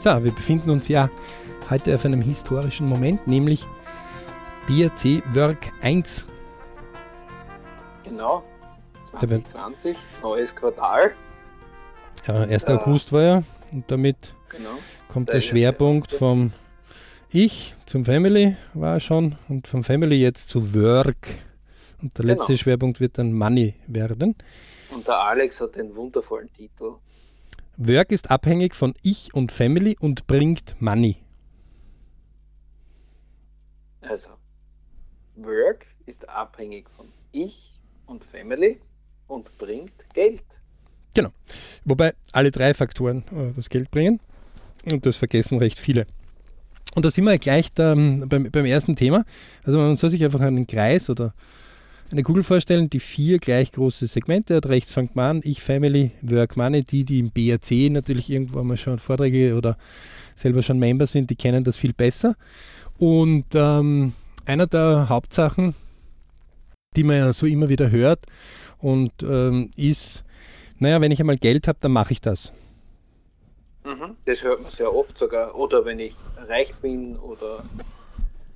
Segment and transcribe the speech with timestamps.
[0.00, 1.10] So, wir befinden uns ja
[1.68, 3.66] heute auf einem historischen Moment, nämlich
[4.66, 6.26] BRC Work 1.
[8.04, 8.42] Genau,
[9.10, 11.12] 2020, neues Quartal.
[12.26, 12.64] Ja, 1.
[12.64, 14.70] Äh, August war ja und damit genau,
[15.08, 16.52] kommt der, der Schwerpunkt vom
[17.28, 21.28] Ich zum Family war schon und vom Family jetzt zu Work.
[22.00, 22.56] Und der letzte genau.
[22.56, 24.34] Schwerpunkt wird dann Money werden.
[24.94, 26.94] Und der Alex hat den wundervollen Titel
[27.82, 31.16] Work ist abhängig von Ich und Family und bringt Money.
[34.02, 34.28] Also,
[35.36, 38.82] Work ist abhängig von Ich und Family
[39.28, 40.42] und bringt Geld.
[41.14, 41.30] Genau.
[41.86, 44.20] Wobei alle drei Faktoren äh, das Geld bringen
[44.84, 46.06] und das vergessen recht viele.
[46.94, 49.24] Und da sind wir gleich da, ähm, beim, beim ersten Thema.
[49.64, 51.32] Also man soll sich einfach einen Kreis oder
[52.12, 54.66] eine Kugel vorstellen, die vier gleich große Segmente hat.
[54.66, 56.82] Rechts fängt man an, ich, Family, Work, Money.
[56.82, 59.76] Die, die im BRC natürlich irgendwo mal schon Vorträge oder
[60.34, 62.36] selber schon Member sind, die kennen das viel besser.
[62.98, 65.74] Und ähm, einer der Hauptsachen,
[66.96, 68.26] die man ja so immer wieder hört
[68.78, 70.24] und ähm, ist,
[70.78, 72.52] naja, wenn ich einmal Geld habe, dann mache ich das.
[73.84, 75.54] Mhm, das hört man sehr oft sogar.
[75.54, 76.14] Oder wenn ich
[76.48, 77.64] reich bin oder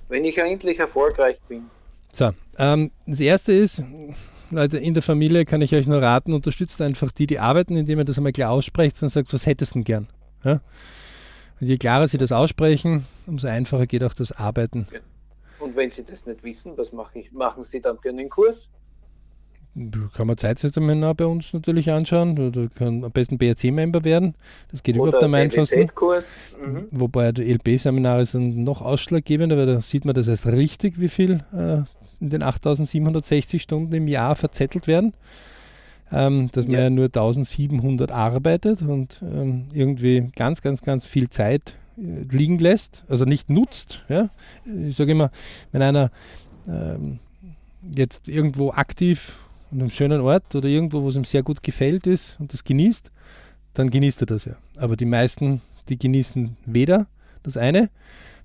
[0.09, 1.69] wenn ich endlich erfolgreich bin.
[2.15, 3.83] So, ähm, das erste ist,
[4.49, 7.99] Leute, in der Familie kann ich euch nur raten, unterstützt einfach die, die arbeiten, indem
[7.99, 10.07] ihr das einmal klar aussprecht und sagt, was hättest du denn gern?
[10.45, 10.61] Ja?
[11.59, 14.87] Und je klarer sie das aussprechen, umso einfacher geht auch das Arbeiten.
[15.59, 18.69] Und wenn sie das nicht wissen, was mache ich, machen sie dann für einen Kurs?
[20.15, 24.35] Kann man Zeitseminar bei uns natürlich anschauen oder kann am besten BRC-Member werden.
[24.71, 25.89] Das geht Oder überhaupt am einfachsten.
[26.61, 26.87] Mhm.
[26.91, 31.43] Wobei die LP-Seminare sind noch ausschlaggebender, weil da sieht man das erst richtig, wie viel
[31.51, 31.83] äh,
[32.25, 35.13] in den 8760 Stunden im Jahr verzettelt werden.
[36.11, 36.81] Ähm, dass man ja.
[36.81, 43.03] ja nur 1700 arbeitet und ähm, irgendwie ganz, ganz, ganz viel Zeit äh, liegen lässt,
[43.09, 44.03] also nicht nutzt.
[44.07, 44.29] Ja?
[44.87, 45.31] Ich sage immer,
[45.71, 46.11] wenn einer
[46.67, 47.19] ähm,
[47.95, 49.33] jetzt irgendwo aktiv
[49.71, 52.63] an einem schönen Ort oder irgendwo, wo es ihm sehr gut gefällt ist und das
[52.63, 53.11] genießt,
[53.73, 54.53] dann genießt er das ja.
[54.77, 57.07] Aber die meisten, die genießen weder
[57.41, 57.89] das eine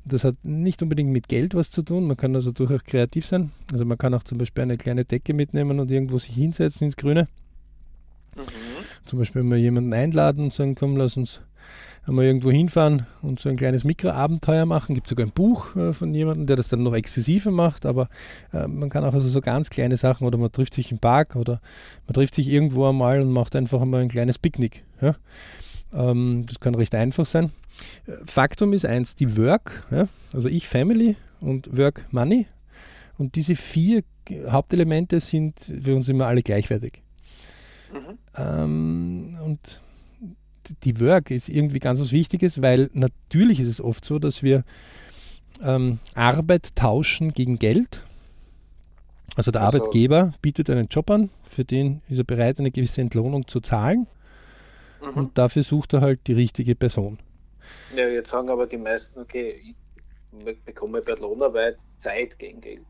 [0.04, 2.06] das hat nicht unbedingt mit Geld was zu tun.
[2.06, 3.50] Man kann also durchaus kreativ sein.
[3.72, 6.96] Also man kann auch zum Beispiel eine kleine Decke mitnehmen und irgendwo sich hinsetzen ins
[6.96, 7.28] Grüne.
[8.36, 8.42] Mhm.
[9.06, 11.40] Zum Beispiel mal jemanden einladen und sagen, komm, lass uns
[12.06, 14.94] einmal irgendwo hinfahren und so ein kleines Mikroabenteuer machen.
[14.94, 18.08] Gibt sogar ein Buch äh, von jemandem, der das dann noch exzessiver macht, aber
[18.52, 21.36] äh, man kann auch also so ganz kleine Sachen oder man trifft sich im Park
[21.36, 21.60] oder
[22.06, 24.84] man trifft sich irgendwo einmal und macht einfach einmal ein kleines Picknick.
[25.00, 25.16] Ja?
[25.92, 27.52] Ähm, das kann recht einfach sein.
[28.26, 32.46] Faktum ist eins, die Work, ja, also ich Family und Work Money.
[33.18, 34.02] Und diese vier
[34.48, 37.02] Hauptelemente sind für uns immer alle gleichwertig.
[37.92, 38.18] Mhm.
[38.36, 39.80] Ähm, und
[40.84, 44.64] die Work ist irgendwie ganz was Wichtiges, weil natürlich ist es oft so, dass wir
[45.62, 48.02] ähm, Arbeit tauschen gegen Geld.
[49.36, 53.00] Also der also, Arbeitgeber bietet einen Job an, für den ist er bereit, eine gewisse
[53.00, 54.06] Entlohnung zu zahlen.
[55.02, 55.08] Mhm.
[55.14, 57.18] Und dafür sucht er halt die richtige Person.
[57.94, 62.86] Ja, jetzt sagen aber die meisten, okay, ich bekomme bei Lohnarbeit Zeit gegen Geld.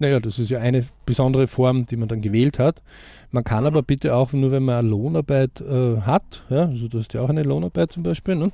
[0.00, 2.82] Naja, das ist ja eine besondere Form, die man dann gewählt hat.
[3.30, 3.66] Man kann mhm.
[3.66, 7.20] aber bitte auch, nur wenn man eine Lohnarbeit äh, hat, ja, also du hast ja
[7.20, 8.50] auch eine Lohnarbeit zum Beispiel, ne,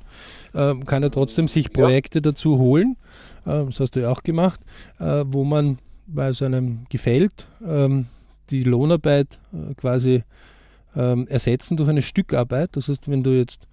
[0.53, 2.23] äh, kann er trotzdem sich Projekte ja.
[2.23, 2.97] dazu holen,
[3.45, 4.59] äh, das hast du ja auch gemacht,
[4.99, 8.07] äh, wo man bei so einem gefällt, ähm,
[8.49, 10.23] die Lohnarbeit äh, quasi
[10.97, 12.75] ähm, ersetzen durch eine Stückarbeit.
[12.75, 13.67] Das heißt, wenn du jetzt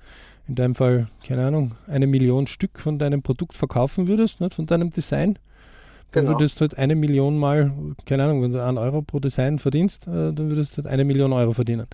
[0.49, 4.67] in deinem Fall, keine Ahnung, eine Million Stück von deinem Produkt verkaufen würdest, nicht, von
[4.67, 5.39] deinem Design,
[6.13, 6.39] dann genau.
[6.39, 7.73] würdest du halt eine Million mal,
[8.07, 11.05] keine Ahnung, wenn du einen Euro pro Design verdienst, äh, dann würdest du halt eine
[11.05, 11.87] Million Euro verdienen.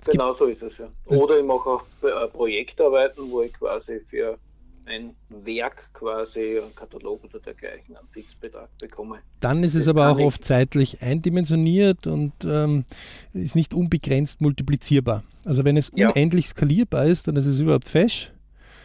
[0.00, 0.88] Es genau so ist es ja.
[1.06, 4.38] Oder ich mache auch äh, Projektarbeiten, wo ich quasi für
[4.86, 9.18] ein Werk quasi, ein Katalog oder dergleichen, einen Fixbetrag bekomme.
[9.40, 12.84] Dann ist es das aber auch oft zeitlich eindimensioniert und ähm,
[13.32, 15.24] ist nicht unbegrenzt multiplizierbar.
[15.44, 16.10] Also wenn es ja.
[16.10, 18.32] unendlich skalierbar ist, dann ist es überhaupt fesch.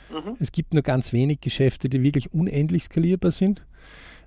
[0.09, 0.37] Mhm.
[0.39, 3.65] Es gibt nur ganz wenig Geschäfte, die wirklich unendlich skalierbar sind.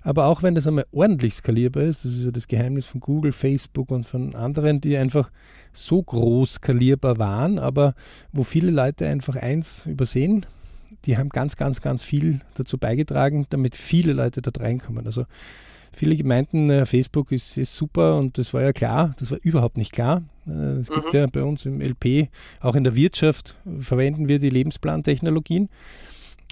[0.03, 3.31] Aber auch wenn das einmal ordentlich skalierbar ist, das ist ja das Geheimnis von Google,
[3.31, 5.31] Facebook und von anderen, die einfach
[5.71, 7.95] so groß skalierbar waren, aber
[8.33, 10.45] wo viele Leute einfach eins übersehen,
[11.05, 15.05] die haben ganz, ganz, ganz viel dazu beigetragen, damit viele Leute dort reinkommen.
[15.05, 15.25] Also
[15.91, 19.77] viele meinten, äh, Facebook ist, ist, super und das war ja klar, das war überhaupt
[19.77, 20.23] nicht klar.
[20.47, 20.95] Äh, es mhm.
[20.95, 22.29] gibt ja bei uns im LP,
[22.59, 25.69] auch in der Wirtschaft, verwenden wir die Lebensplantechnologien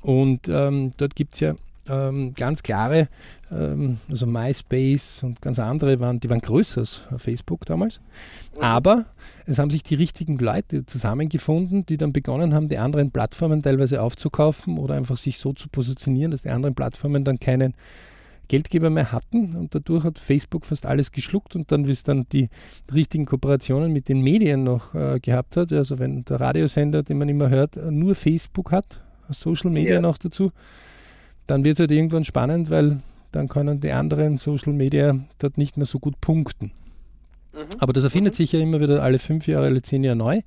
[0.01, 1.55] und ähm, dort gibt es ja
[1.89, 3.07] ähm, ganz klare,
[3.51, 8.01] ähm, also MySpace und ganz andere waren, die waren größer als Facebook damals.
[8.57, 8.63] Mhm.
[8.63, 9.05] Aber
[9.45, 14.01] es haben sich die richtigen Leute zusammengefunden, die dann begonnen haben, die anderen Plattformen teilweise
[14.01, 17.73] aufzukaufen oder einfach sich so zu positionieren, dass die anderen Plattformen dann keinen
[18.47, 22.25] Geldgeber mehr hatten und dadurch hat Facebook fast alles geschluckt und dann, wie es dann
[22.33, 22.49] die
[22.93, 27.29] richtigen Kooperationen mit den Medien noch äh, gehabt hat, also wenn der Radiosender, den man
[27.29, 28.99] immer hört, nur Facebook hat,
[29.29, 30.01] Social Media ja.
[30.01, 30.51] noch dazu,
[31.51, 33.01] dann wird es halt irgendwann spannend, weil
[33.33, 36.71] dann können die anderen Social Media dort nicht mehr so gut punkten.
[37.53, 37.59] Mhm.
[37.79, 38.37] Aber das erfindet mhm.
[38.37, 40.39] sich ja immer wieder alle fünf Jahre, alle zehn Jahre neu.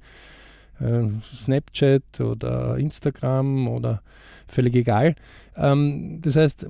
[0.81, 4.01] Äh, Snapchat oder Instagram oder
[4.49, 5.15] völlig egal.
[5.57, 6.67] Ähm, das heißt,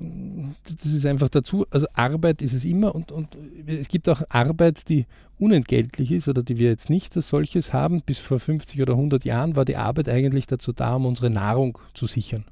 [0.83, 4.89] das ist einfach dazu, also Arbeit ist es immer und, und es gibt auch Arbeit,
[4.89, 5.05] die
[5.39, 8.01] unentgeltlich ist oder die wir jetzt nicht als solches haben.
[8.01, 11.79] Bis vor 50 oder 100 Jahren war die Arbeit eigentlich dazu da, um unsere Nahrung
[11.93, 12.43] zu sichern.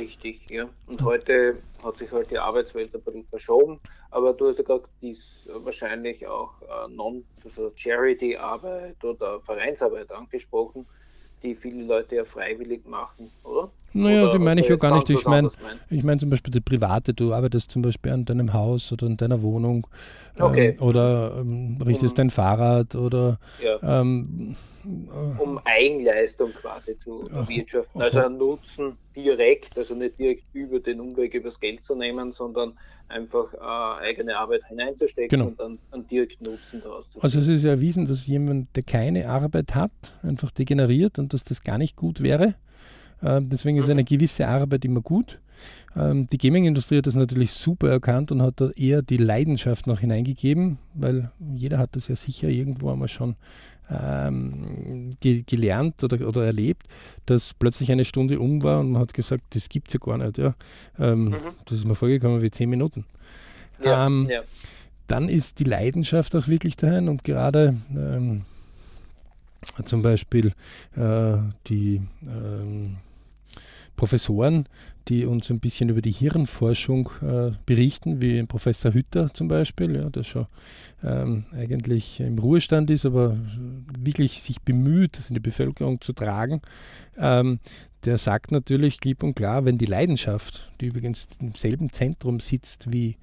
[0.00, 0.68] Richtig, ja.
[0.86, 1.06] Und ja.
[1.06, 3.80] heute hat sich halt die Arbeitswelt ein bisschen verschoben,
[4.10, 10.86] aber du hast ja gerade dies wahrscheinlich auch äh, Non, also Charity-Arbeit oder Vereinsarbeit angesprochen
[11.42, 13.72] die viele Leute ja freiwillig machen, oder?
[13.92, 15.10] Naja, oder die meine ich ja gar nicht.
[15.10, 15.50] Ich meine
[15.88, 19.16] ich mein zum Beispiel die private, du arbeitest zum Beispiel an deinem Haus oder in
[19.16, 19.86] deiner Wohnung
[20.38, 20.76] okay.
[20.78, 24.00] ähm, oder ähm, richtest um, dein Fahrrad oder ja.
[24.00, 24.56] ähm,
[25.38, 28.00] um Eigenleistung quasi zu erwirtschaften.
[28.00, 32.74] Also einen Nutzen direkt, also nicht direkt über den Umweg übers Geld zu nehmen, sondern
[33.08, 35.50] einfach äh, eigene Arbeit hineinzustecken genau.
[35.50, 38.84] und dann einen direkten Nutzen daraus zu Also es ist ja erwiesen, dass jemand, der
[38.84, 39.90] keine Arbeit hat,
[40.22, 42.54] einfach degeneriert und dass das gar nicht gut wäre.
[43.22, 43.92] Äh, deswegen ist mhm.
[43.92, 45.38] eine gewisse Arbeit immer gut.
[45.96, 50.00] Ähm, die Gaming-Industrie hat das natürlich super erkannt und hat da eher die Leidenschaft noch
[50.00, 53.36] hineingegeben, weil jeder hat das ja sicher irgendwo einmal schon
[53.90, 56.86] ähm, ge gelernt oder, oder erlebt,
[57.26, 60.18] dass plötzlich eine Stunde um war und man hat gesagt, das gibt es ja gar
[60.18, 60.38] nicht.
[60.38, 60.54] Ja.
[60.98, 61.36] Ähm, mhm.
[61.64, 63.04] Das ist mir vorgekommen wie zehn Minuten.
[63.82, 64.42] Ja, ähm, ja.
[65.08, 68.42] Dann ist die Leidenschaft auch wirklich dahin und gerade ähm,
[69.84, 70.52] zum Beispiel
[70.96, 72.98] äh, die ähm,
[74.00, 74.66] Professoren,
[75.08, 80.08] die uns ein bisschen über die Hirnforschung äh, berichten, wie Professor Hütter zum Beispiel, ja,
[80.08, 80.46] der schon
[81.04, 83.36] ähm, eigentlich im Ruhestand ist, aber
[83.98, 86.62] wirklich sich bemüht, das in die Bevölkerung zu tragen.
[87.18, 87.60] Ähm,
[88.06, 92.90] der sagt natürlich klipp und klar, wenn die Leidenschaft, die übrigens im selben Zentrum sitzt
[92.90, 93.18] wie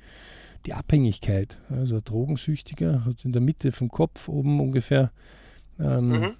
[0.68, 5.12] die Abhängigkeit, also ein Drogensüchtiger hat in der Mitte vom Kopf oben ungefähr
[5.80, 6.36] ähm, mhm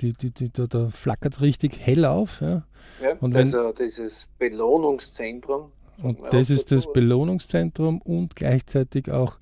[0.00, 2.40] die, die, die, da, da flackert es richtig hell auf.
[2.40, 2.64] Ja.
[3.02, 5.72] ja und wenn, also dieses Belohnungszentrum.
[6.02, 9.38] Und das ist das Belohnungszentrum und gleichzeitig auch,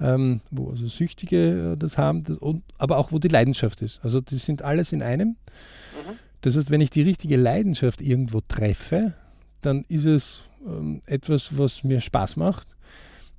[0.00, 4.04] ähm, wo also Süchtige äh, das haben, das, und, aber auch wo die Leidenschaft ist.
[4.04, 5.28] Also das sind alles in einem.
[5.28, 6.18] Mhm.
[6.40, 9.14] Das heißt, wenn ich die richtige Leidenschaft irgendwo treffe,
[9.60, 12.66] dann ist es ähm, etwas, was mir Spaß macht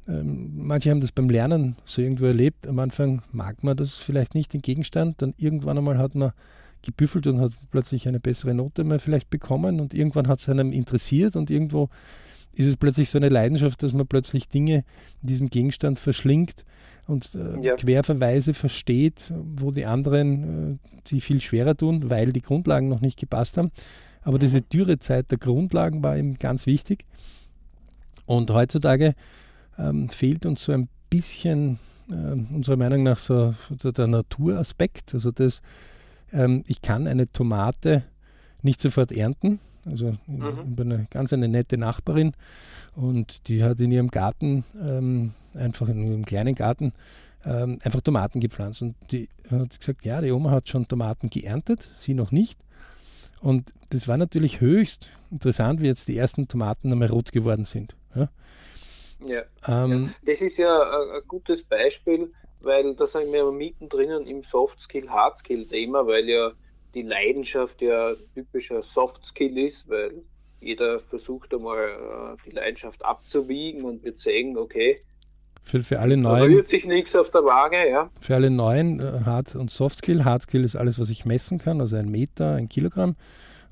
[0.06, 2.68] manche haben das beim Lernen so irgendwo erlebt.
[2.68, 5.22] Am Anfang mag man das vielleicht nicht, den Gegenstand.
[5.22, 6.34] Dann irgendwann einmal hat man
[6.82, 10.74] gebüffelt und hat plötzlich eine bessere Note mal vielleicht bekommen und irgendwann hat es einem
[10.74, 11.90] interessiert und irgendwo
[12.56, 14.84] ist es plötzlich so eine Leidenschaft, dass man plötzlich Dinge
[15.22, 16.66] in diesem Gegenstand verschlingt
[17.08, 17.76] und äh, ja.
[17.76, 23.18] Querverweise versteht, wo die anderen äh, sie viel schwerer tun, weil die Grundlagen noch nicht
[23.20, 23.72] gepasst haben.
[24.22, 24.42] Aber mhm.
[24.42, 27.06] diese Dürrezeit der Grundlagen war eben ganz wichtig.
[28.26, 29.16] Und heutzutage
[29.78, 31.80] ähm, fehlt uns so ein bisschen
[32.10, 35.14] äh, unserer Meinung nach so der Naturaspekt.
[35.14, 35.62] Also das,
[36.32, 38.04] ähm, ich kann eine Tomate
[38.62, 39.60] nicht sofort ernten.
[39.86, 40.76] Also mhm.
[40.80, 42.34] eine ganz eine nette Nachbarin
[42.96, 46.94] und die hat in ihrem Garten, ähm, einfach in ihrem kleinen Garten,
[47.46, 48.82] ähm, einfach Tomaten gepflanzt.
[48.82, 52.58] Und die hat gesagt, ja, die Oma hat schon Tomaten geerntet, sie noch nicht.
[53.42, 57.96] Und das war natürlich höchst interessant, wie jetzt die ersten Tomaten einmal rot geworden sind.
[58.16, 58.30] Ja?
[59.26, 60.32] Ja, ähm, ja.
[60.32, 66.30] das ist ja ein, gutes Beispiel, weil da sind wir mittendrin im Soft-Skill, Hard-Skill-Thema, weil
[66.30, 66.52] ja
[66.94, 70.24] die Leidenschaft ja typischer Soft-Skill ist, weil
[70.62, 75.00] jeder versucht einmal äh, die Leidenschaft abzuwiegen und wird sehen, okay,
[75.64, 76.40] für, für alle neuen.
[76.40, 78.10] Da rührt sich nichts auf der Waage, ja.
[78.20, 80.26] Für alle neuen äh, Hard- und Soft-Skill.
[80.26, 83.16] Hard-Skill ist alles, was ich messen kann, also ein Meter, ein Kilogramm.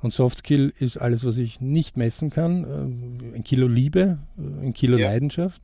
[0.01, 2.63] Und Soft Skill ist alles, was ich nicht messen kann.
[2.63, 5.09] Äh, ein Kilo Liebe, äh, ein Kilo ja.
[5.09, 5.61] Leidenschaft.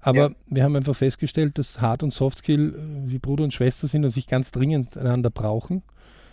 [0.00, 0.30] Aber ja.
[0.46, 4.04] wir haben einfach festgestellt, dass Hard und Soft Skill äh, wie Bruder und Schwester sind
[4.04, 5.82] und sich ganz dringend einander brauchen.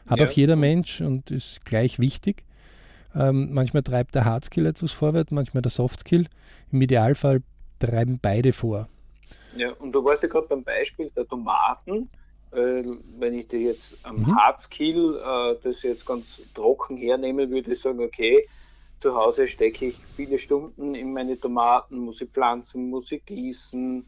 [0.07, 0.25] Hat ja.
[0.25, 2.43] auch jeder Mensch und ist gleich wichtig.
[3.15, 6.27] Ähm, manchmal treibt der Hard Skill etwas vorwärts, manchmal der Soft Skill.
[6.71, 7.41] Im Idealfall
[7.79, 8.89] treiben beide vor.
[9.55, 12.09] Ja, und du warst ja gerade beim Beispiel der Tomaten
[12.51, 12.83] äh,
[13.17, 14.35] wenn ich dir jetzt am mhm.
[14.35, 18.47] Hardskill äh, das jetzt ganz trocken hernehme, würde ich sagen, okay,
[18.99, 24.05] zu Hause stecke ich viele Stunden in meine Tomaten, muss ich pflanzen, muss ich gießen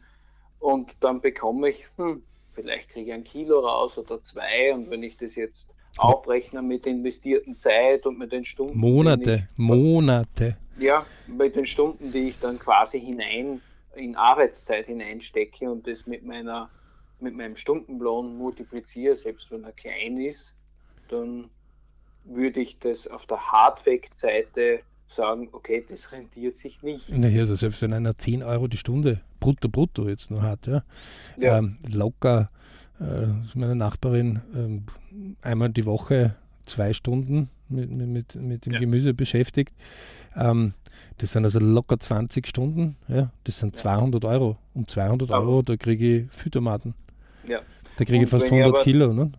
[0.59, 5.03] und dann bekomme ich, hm, vielleicht kriege ich ein Kilo raus oder zwei und wenn
[5.03, 5.67] ich das jetzt
[5.97, 8.77] aufrechne mit der investierten Zeit und mit den Stunden.
[8.77, 10.57] Monate, ich, Monate.
[10.77, 13.61] Ja, mit den Stunden, die ich dann quasi hinein
[13.95, 16.69] in Arbeitszeit hineinstecke und das mit meiner
[17.21, 20.53] mit meinem Stundenlohn multipliziere, selbst wenn er klein ist,
[21.09, 21.49] dann
[22.23, 27.09] würde ich das auf der Hardfact-Seite sagen, okay, das rentiert sich nicht.
[27.09, 30.83] Naja, also selbst wenn einer 10 Euro die Stunde brutto brutto jetzt nur hat, ja,
[31.37, 31.57] ja.
[31.57, 32.49] Ähm, locker,
[32.99, 34.85] äh, meine Nachbarin ähm,
[35.41, 36.35] einmal die Woche
[36.65, 38.79] zwei Stunden mit, mit, mit dem ja.
[38.79, 39.73] Gemüse beschäftigt.
[40.35, 40.73] Ähm,
[41.17, 44.57] das sind also locker 20 Stunden, ja, das sind 200 Euro.
[44.73, 46.93] Um 200 Euro, da kriege ich Füttermaten.
[47.47, 47.61] Ja.
[47.97, 49.13] Da kriege ich fast 100 ich aber, Kilo.
[49.13, 49.31] Ne?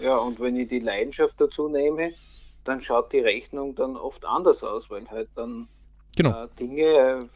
[0.00, 2.12] Ja, und wenn ich die Leidenschaft dazu nehme,
[2.64, 5.68] dann schaut die Rechnung dann oft anders aus, weil halt dann
[6.16, 6.44] genau.
[6.44, 7.28] äh, Dinge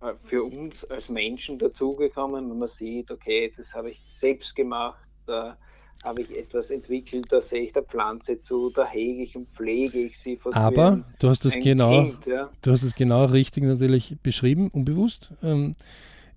[0.00, 4.98] äh, für uns als Menschen dazugekommen, wenn man sieht, okay, das habe ich selbst gemacht,
[5.26, 5.56] da
[6.04, 10.00] habe ich etwas entwickelt, da sehe ich der Pflanze zu, da hege ich und pflege
[10.00, 10.38] ich sie.
[10.52, 12.50] Aber du hast es genau, kind, ja.
[12.60, 15.30] du hast es genau richtig natürlich beschrieben, unbewusst.
[15.42, 15.76] Ähm,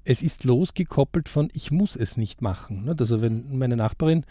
[0.06, 2.86] es ist losgekoppelt von ich muss es nicht machen.
[2.86, 2.96] Ne?
[2.98, 4.24] Also wenn meine Nachbarin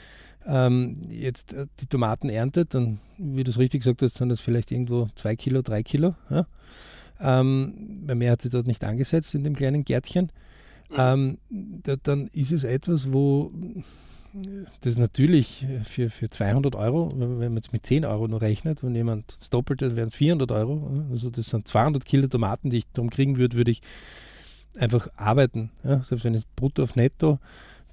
[0.47, 4.40] ähm, jetzt äh, die Tomaten erntet, dann, wie du es richtig gesagt hast, sind das
[4.40, 6.14] vielleicht irgendwo zwei Kilo, drei Kilo.
[6.31, 6.47] Ja?
[7.21, 10.31] Ähm, mehr hat sie dort nicht angesetzt in dem kleinen Gärtchen.
[10.90, 10.97] Mhm.
[10.97, 11.38] Ähm,
[11.83, 13.52] da, dann ist es etwas, wo
[14.81, 18.95] das natürlich für, für 200 Euro, wenn man jetzt mit 10 Euro nur rechnet, wenn
[18.95, 21.04] jemand das Doppelte, wären es 400 Euro.
[21.11, 23.81] Also das sind 200 Kilo Tomaten, die ich darum kriegen würde, würde ich
[24.76, 25.71] einfach arbeiten.
[25.83, 26.02] Ja?
[26.02, 27.38] Selbst wenn ich brutto auf netto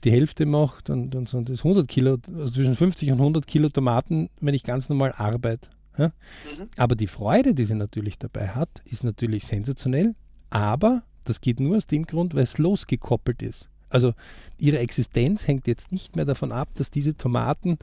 [0.04, 3.70] die Hälfte mache, dann, dann sind das 100 Kilo, also zwischen 50 und 100 Kilo
[3.70, 5.70] Tomaten, wenn ich ganz normal arbeite.
[5.98, 6.08] Ja?
[6.08, 6.70] Mhm.
[6.78, 10.16] Aber die Freude, die sie natürlich dabei hat, ist natürlich sensationell,
[10.50, 13.70] aber das geht nur aus dem Grund, weil es losgekoppelt ist.
[13.90, 14.14] Also
[14.58, 17.78] ihre Existenz hängt jetzt nicht mehr davon ab, dass diese Tomaten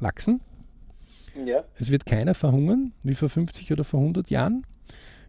[0.00, 0.40] wachsen.
[1.46, 1.64] Ja.
[1.76, 4.66] Es wird keiner verhungern, wie vor 50 oder vor 100 Jahren.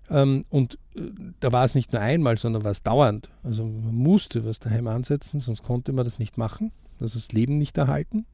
[0.09, 1.01] Ähm, und äh,
[1.39, 3.29] da war es nicht nur einmal, sondern war es dauernd.
[3.43, 6.71] Also man musste was daheim ansetzen, sonst konnte man das nicht machen.
[6.99, 8.25] Also das Leben nicht erhalten.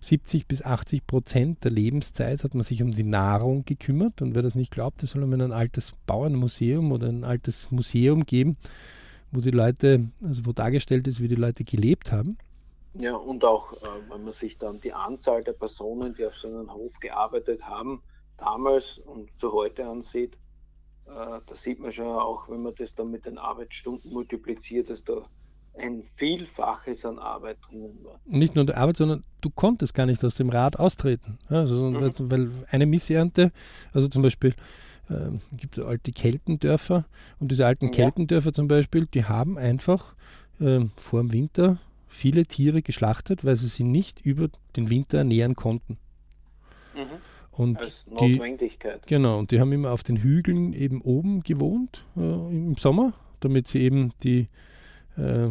[0.00, 4.20] 70 bis 80 Prozent der Lebenszeit hat man sich um die Nahrung gekümmert.
[4.20, 8.26] Und wer das nicht glaubt, der soll man ein altes Bauernmuseum oder ein altes Museum
[8.26, 8.56] geben,
[9.30, 12.36] wo die Leute, also wo dargestellt ist, wie die Leute gelebt haben.
[12.94, 16.48] Ja, und auch, äh, wenn man sich dann die Anzahl der Personen, die auf so
[16.48, 18.02] einem Hof gearbeitet haben,
[18.38, 20.36] damals und zu heute ansieht,
[21.06, 25.04] äh, da sieht man schon auch, wenn man das dann mit den Arbeitsstunden multipliziert, dass
[25.04, 25.26] da
[25.78, 28.20] ein Vielfaches an Arbeit drinnen war.
[28.26, 31.38] Nicht nur die Arbeit, sondern du konntest gar nicht aus dem Rad austreten.
[31.48, 32.12] Also, mhm.
[32.30, 33.52] weil eine Missernte,
[33.92, 34.54] also zum Beispiel
[35.08, 37.04] äh, gibt es alte Keltendörfer
[37.40, 37.92] und diese alten ja.
[37.92, 40.14] Keltendörfer zum Beispiel, die haben einfach
[40.60, 45.56] äh, vor dem Winter viele Tiere geschlachtet, weil sie sie nicht über den Winter ernähren
[45.56, 45.96] konnten.
[46.94, 47.31] Mhm.
[47.52, 49.04] Und Als Notwendigkeit.
[49.04, 53.12] Die, genau, und die haben immer auf den Hügeln eben oben gewohnt äh, im Sommer,
[53.40, 54.48] damit sie eben die,
[55.18, 55.48] äh,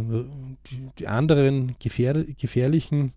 [0.68, 3.14] die, die, anderen gefähr gefährlichen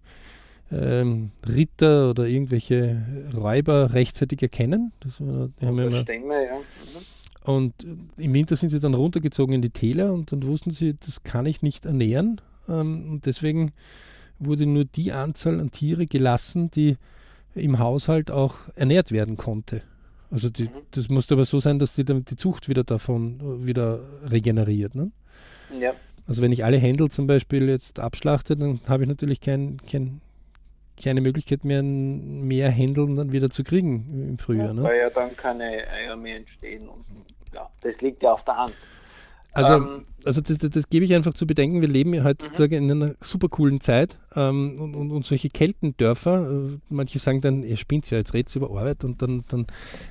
[0.70, 4.92] ähm, Ritter oder irgendwelche Räuber rechtzeitig erkennen.
[5.00, 6.56] Das, haben immer, Stämme, ja.
[6.56, 7.50] Mhm.
[7.52, 7.74] Und
[8.16, 11.46] im Winter sind sie dann runtergezogen in die Täler und dann wussten sie, das kann
[11.46, 12.40] ich nicht ernähren.
[12.68, 13.72] Ähm, und deswegen
[14.38, 16.96] wurde nur die Anzahl an Tiere gelassen, die
[17.54, 19.82] im Haushalt auch ernährt werden konnte.
[20.30, 20.82] Also die, mhm.
[20.90, 24.94] das musste aber so sein, dass die, die Zucht wieder davon wieder regeneriert.
[24.94, 25.10] Ne?
[25.78, 25.92] Ja.
[26.26, 30.20] Also wenn ich alle Händel zum Beispiel jetzt abschlachte, dann habe ich natürlich kein, kein,
[31.00, 34.68] keine Möglichkeit mehr, mehr Händeln dann wieder zu kriegen im Frühjahr.
[34.68, 34.82] Ja, ne?
[34.82, 36.88] Weil ja dann keine Eier mehr entstehen.
[36.88, 37.04] Und,
[37.52, 38.74] ja, das liegt ja auf der Hand.
[39.54, 41.80] Also, ähm, also das, das, das, gebe ich einfach zu bedenken.
[41.80, 42.90] Wir leben ja heutzutage mhm.
[42.90, 47.62] in einer super coolen Zeit ähm, und, und, und, solche Keltendörfer, äh, manche sagen dann,
[47.62, 49.66] ihr spinnt ja, jetzt redet über Arbeit und dann, dann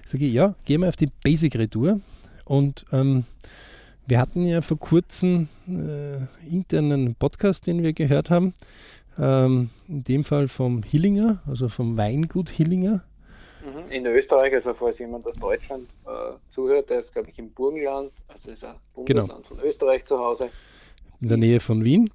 [0.05, 1.99] sage ich, ja, gehen wir auf die Basic-Retour
[2.45, 3.25] und ähm,
[4.07, 6.17] wir hatten ja vor kurzem äh,
[6.49, 8.53] internen Podcast, den wir gehört haben,
[9.17, 13.12] ähm, in dem Fall vom Hillinger, also vom Weingut Hillinger Mhm.
[13.89, 18.11] In Österreich, also falls jemand aus Deutschland äh, zuhört, der ist, glaube ich, im Burgenland,
[18.27, 19.41] also ist ein Bundesland genau.
[19.47, 20.49] von Österreich zu Hause.
[21.21, 22.09] In der Nähe von Wien.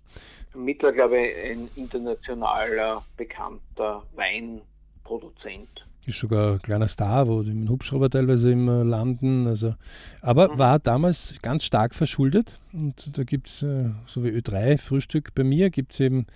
[0.55, 5.87] Mittler, glaube ich, ein internationaler, bekannter Weinproduzent.
[6.07, 9.47] Ist sogar ein kleiner Star, wo die mit dem Hubschrauber teilweise immer landen.
[9.47, 9.75] Also,
[10.21, 10.59] aber mhm.
[10.59, 12.59] war damals ganz stark verschuldet.
[12.73, 16.27] Und da gibt es, äh, so wie Ö3 Frühstück bei mir, gibt es eben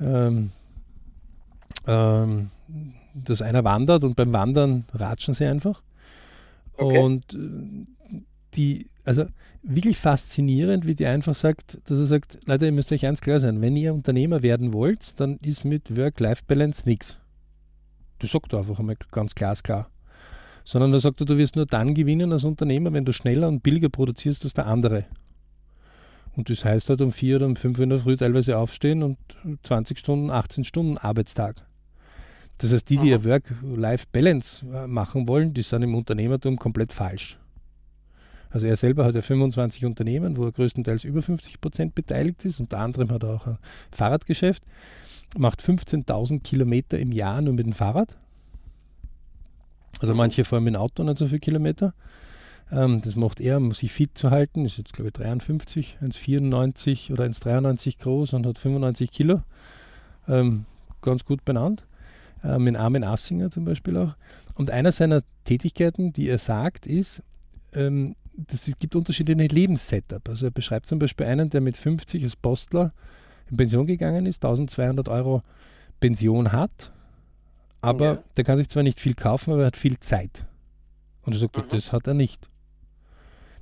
[0.00, 0.52] ähm,
[1.86, 2.50] ähm,
[3.24, 5.82] dass einer wandert und beim Wandern ratschen sie einfach.
[6.76, 6.98] Okay.
[6.98, 7.86] Und äh,
[8.54, 9.26] die, also
[9.62, 13.40] wirklich faszinierend, wie die einfach sagt, dass er sagt, Leute, ihr müsst euch ganz klar
[13.40, 17.18] sein, wenn ihr Unternehmer werden wollt, dann ist mit Work-Life-Balance nichts.
[18.20, 19.90] Das sagt er einfach einmal ganz glasklar.
[20.64, 23.62] Sondern da sagt er, du wirst nur dann gewinnen als Unternehmer, wenn du schneller und
[23.62, 25.04] billiger produzierst als der andere.
[26.36, 29.18] Und das heißt halt um vier oder um fünf in der Früh teilweise aufstehen und
[29.64, 31.67] 20 Stunden, 18 Stunden Arbeitstag.
[32.58, 37.38] Das heißt, die, die ihr Work-Life-Balance äh, machen wollen, die sind im Unternehmertum komplett falsch.
[38.50, 42.60] Also er selber hat ja 25 Unternehmen, wo er größtenteils über 50 Prozent beteiligt ist.
[42.60, 43.58] Unter anderem hat er auch ein
[43.92, 44.62] Fahrradgeschäft,
[45.36, 48.16] macht 15.000 Kilometer im Jahr nur mit dem Fahrrad.
[50.00, 51.92] Also manche fahren mit dem Auto nicht so viele Kilometer.
[52.70, 54.64] Ähm, das macht er, um sich fit zu halten.
[54.64, 59.42] Ist jetzt, glaube ich, 53, 1,94 oder 1,93 groß und hat 95 Kilo.
[60.26, 60.66] Ähm,
[61.02, 61.84] ganz gut benannt.
[62.44, 64.14] Ähm, mit Armin Assinger zum Beispiel auch.
[64.54, 67.22] Und einer seiner Tätigkeiten, die er sagt, ist,
[67.72, 70.28] ähm, das, es gibt unterschiedliche Lebenssetup.
[70.28, 72.92] Also er beschreibt zum Beispiel einen, der mit 50 als Postler
[73.50, 75.42] in Pension gegangen ist, 1200 Euro
[76.00, 76.92] Pension hat,
[77.80, 78.22] aber ja.
[78.36, 80.44] der kann sich zwar nicht viel kaufen, aber er hat viel Zeit.
[81.22, 81.64] Und er sagt, mhm.
[81.70, 82.48] das hat er nicht.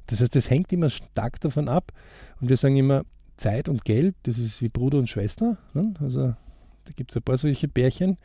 [0.07, 1.93] Das heißt, das hängt immer stark davon ab.
[2.41, 3.03] Und wir sagen immer,
[3.37, 5.57] Zeit und Geld, das ist wie Bruder und Schwester.
[5.75, 5.95] Ne?
[6.01, 6.35] Also
[6.85, 8.17] da gibt es ein paar solche Bärchen.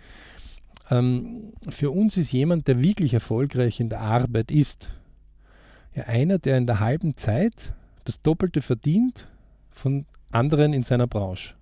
[0.90, 4.90] Ähm, für uns ist jemand, der wirklich erfolgreich in der Arbeit ist,
[5.96, 7.74] ja einer, der in der halben Zeit
[8.06, 9.28] das Doppelte verdient
[9.70, 11.56] von anderen in seiner Branche.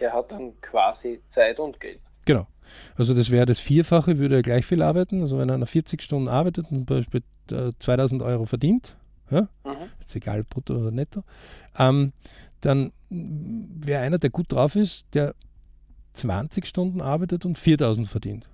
[0.00, 2.00] Der hat dann quasi Zeit und Geld.
[2.24, 2.46] Genau.
[2.96, 5.20] Also das wäre das Vierfache, würde er gleich viel arbeiten.
[5.20, 7.22] Also wenn er 40 Stunden arbeitet und zum Beispiel
[7.78, 8.96] 2000 äh, Euro verdient,
[9.30, 9.90] ja, mhm.
[10.00, 11.24] jetzt egal brutto oder netto,
[11.78, 12.12] ähm,
[12.60, 15.34] dann wäre einer, der gut drauf ist, der
[16.12, 18.48] 20 Stunden arbeitet und 4000 verdient.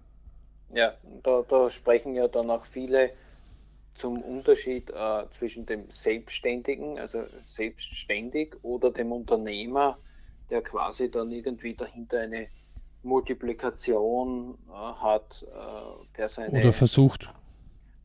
[0.72, 3.10] Ja, da, da sprechen ja dann auch viele
[3.94, 7.24] zum Unterschied äh, zwischen dem Selbstständigen, also
[7.54, 9.98] selbstständig, oder dem Unternehmer,
[10.50, 12.48] der quasi dann irgendwie dahinter eine
[13.02, 16.60] Multiplikation äh, hat, äh, der seine.
[16.60, 17.28] Oder versucht.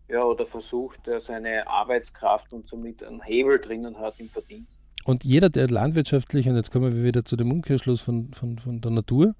[0.08, 4.78] Ja, oder versucht, der seine Arbeitskraft und somit einen Hebel drinnen hat im Verdienst.
[5.06, 8.82] Und jeder, der landwirtschaftlich, und jetzt kommen wir wieder zu dem Umkehrschluss von, von, von
[8.82, 9.36] der Natur,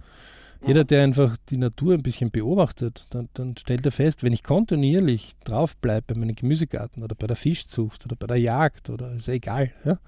[0.66, 4.44] jeder, der einfach die Natur ein bisschen beobachtet, dann, dann stellt er fest, wenn ich
[4.44, 9.28] kontinuierlich draufbleibe bei meinem Gemüsegarten oder bei der Fischzucht oder bei der Jagd oder ist
[9.28, 10.00] ja egal, ja,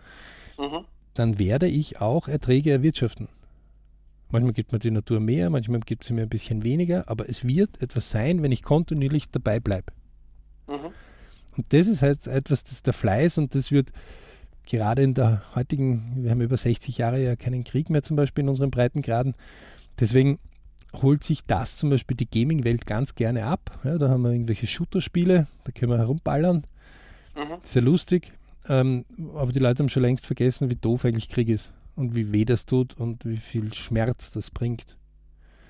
[0.58, 0.86] mhm.
[1.14, 3.28] dann werde ich auch Erträge erwirtschaften.
[4.32, 7.46] Manchmal gibt mir die Natur mehr, manchmal gibt sie mir ein bisschen weniger, aber es
[7.46, 9.92] wird etwas sein, wenn ich kontinuierlich dabei bleibe.
[10.68, 10.92] Mhm.
[11.58, 13.92] Und das ist halt etwas, das ist der Fleiß und das wird
[14.66, 18.44] gerade in der heutigen, wir haben über 60 Jahre ja keinen Krieg mehr zum Beispiel
[18.44, 19.36] in unseren Breitengraden,
[20.00, 20.40] Deswegen
[21.02, 23.80] holt sich das zum Beispiel die Gaming-Welt ganz gerne ab.
[23.84, 26.66] Ja, da haben wir irgendwelche Shooter-Spiele, da können wir herumballern.
[27.36, 27.58] Mhm.
[27.62, 28.32] Sehr lustig.
[28.68, 32.32] Ähm, aber die Leute haben schon längst vergessen, wie doof eigentlich Krieg ist und wie
[32.32, 34.98] weh das tut und wie viel Schmerz das bringt.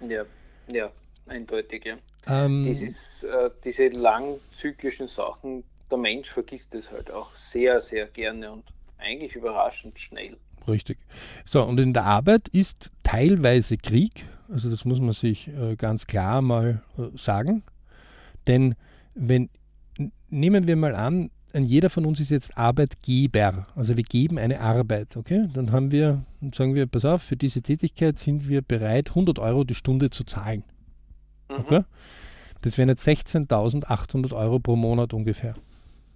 [0.07, 0.25] Ja,
[0.67, 0.91] ja,
[1.25, 1.97] eindeutig, ja.
[2.27, 8.51] Ähm, Dieses, äh, diese langzyklischen Sachen, der Mensch vergisst es halt auch sehr, sehr gerne
[8.51, 8.63] und
[8.97, 10.37] eigentlich überraschend schnell.
[10.67, 10.97] Richtig.
[11.45, 16.07] So, und in der Arbeit ist teilweise Krieg, also das muss man sich äh, ganz
[16.07, 17.63] klar mal äh, sagen.
[18.47, 18.75] Denn
[19.13, 19.49] wenn,
[20.29, 25.15] nehmen wir mal an, jeder von uns ist jetzt Arbeitgeber, also wir geben eine Arbeit,
[25.15, 25.47] okay?
[25.53, 29.63] Dann haben wir, sagen wir, pass auf, für diese Tätigkeit sind wir bereit, 100 Euro
[29.63, 30.63] die Stunde zu zahlen.
[31.49, 31.55] Mhm.
[31.55, 31.81] Okay?
[32.61, 35.55] Das wären jetzt 16.800 Euro pro Monat ungefähr.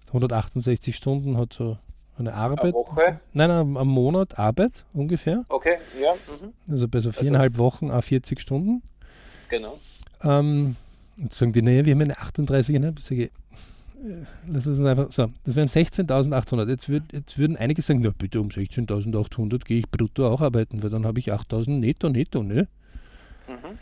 [0.08, 1.78] 168 Stunden hat so
[2.20, 2.60] eine Arbeit.
[2.60, 3.20] Eine Woche?
[3.32, 5.44] Nein, am, am Monat Arbeit ungefähr.
[5.48, 6.14] Okay, ja.
[6.14, 6.52] Mhm.
[6.70, 8.82] Also bei so viereinhalb also, Wochen a 40 Stunden.
[9.48, 9.78] Genau.
[10.22, 10.76] Ähm,
[11.16, 12.94] und sagen die, naja, wir haben eine 38 ne?
[12.96, 13.30] Ich sage, äh,
[14.48, 16.68] lass uns einfach so, das wären 16.800.
[16.68, 20.82] Jetzt, würd, jetzt würden einige sagen, na bitte um 16.800 gehe ich brutto auch arbeiten,
[20.82, 22.68] weil dann habe ich 8.000 netto, netto, ne?
[23.48, 23.78] Mhm.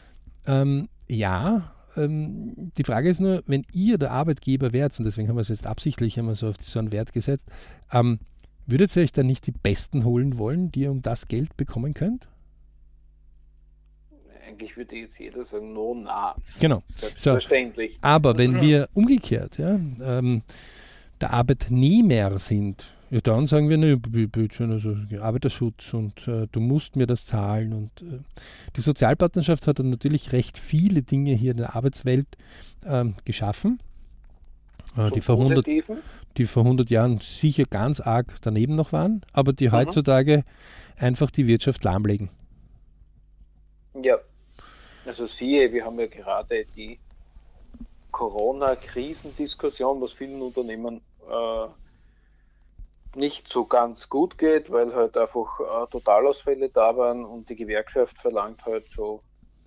[0.46, 5.36] Ähm, ja, ähm, die Frage ist nur, wenn ihr der Arbeitgeber wärt, und deswegen haben
[5.36, 7.44] wir es jetzt absichtlich einmal so auf so einen Wert gesetzt,
[7.92, 8.18] ähm,
[8.68, 11.94] würdet ihr euch dann nicht die Besten holen wollen, die ihr um das Geld bekommen
[11.94, 12.28] könnt?
[14.46, 16.34] Eigentlich würde jetzt jeder sagen, no, na.
[16.60, 16.82] Genau.
[16.88, 17.92] Selbstverständlich.
[17.94, 20.42] So, aber wenn wir umgekehrt, ja, ähm,
[21.20, 24.00] der Arbeitnehmer sind, ja, dann sagen wir, ne,
[24.70, 27.72] also Arbeiterschutz und äh, du musst mir das zahlen.
[27.72, 28.20] Und äh,
[28.76, 32.26] die Sozialpartnerschaft hat dann natürlich recht viele Dinge hier in der Arbeitswelt
[32.86, 33.78] ähm, geschaffen,
[34.96, 35.66] äh, die, 100,
[36.38, 39.72] die vor 100 Jahren sicher ganz arg daneben noch waren, aber die mhm.
[39.72, 40.44] heutzutage
[40.96, 42.30] einfach die Wirtschaft lahmlegen.
[44.02, 44.18] Ja,
[45.04, 46.98] also siehe, wir haben ja gerade die
[48.12, 51.66] Corona-Krisendiskussion, was vielen Unternehmen äh,
[53.18, 58.16] nicht so ganz gut geht, weil halt einfach äh, Totalausfälle da waren und die Gewerkschaft
[58.18, 59.22] verlangt halt so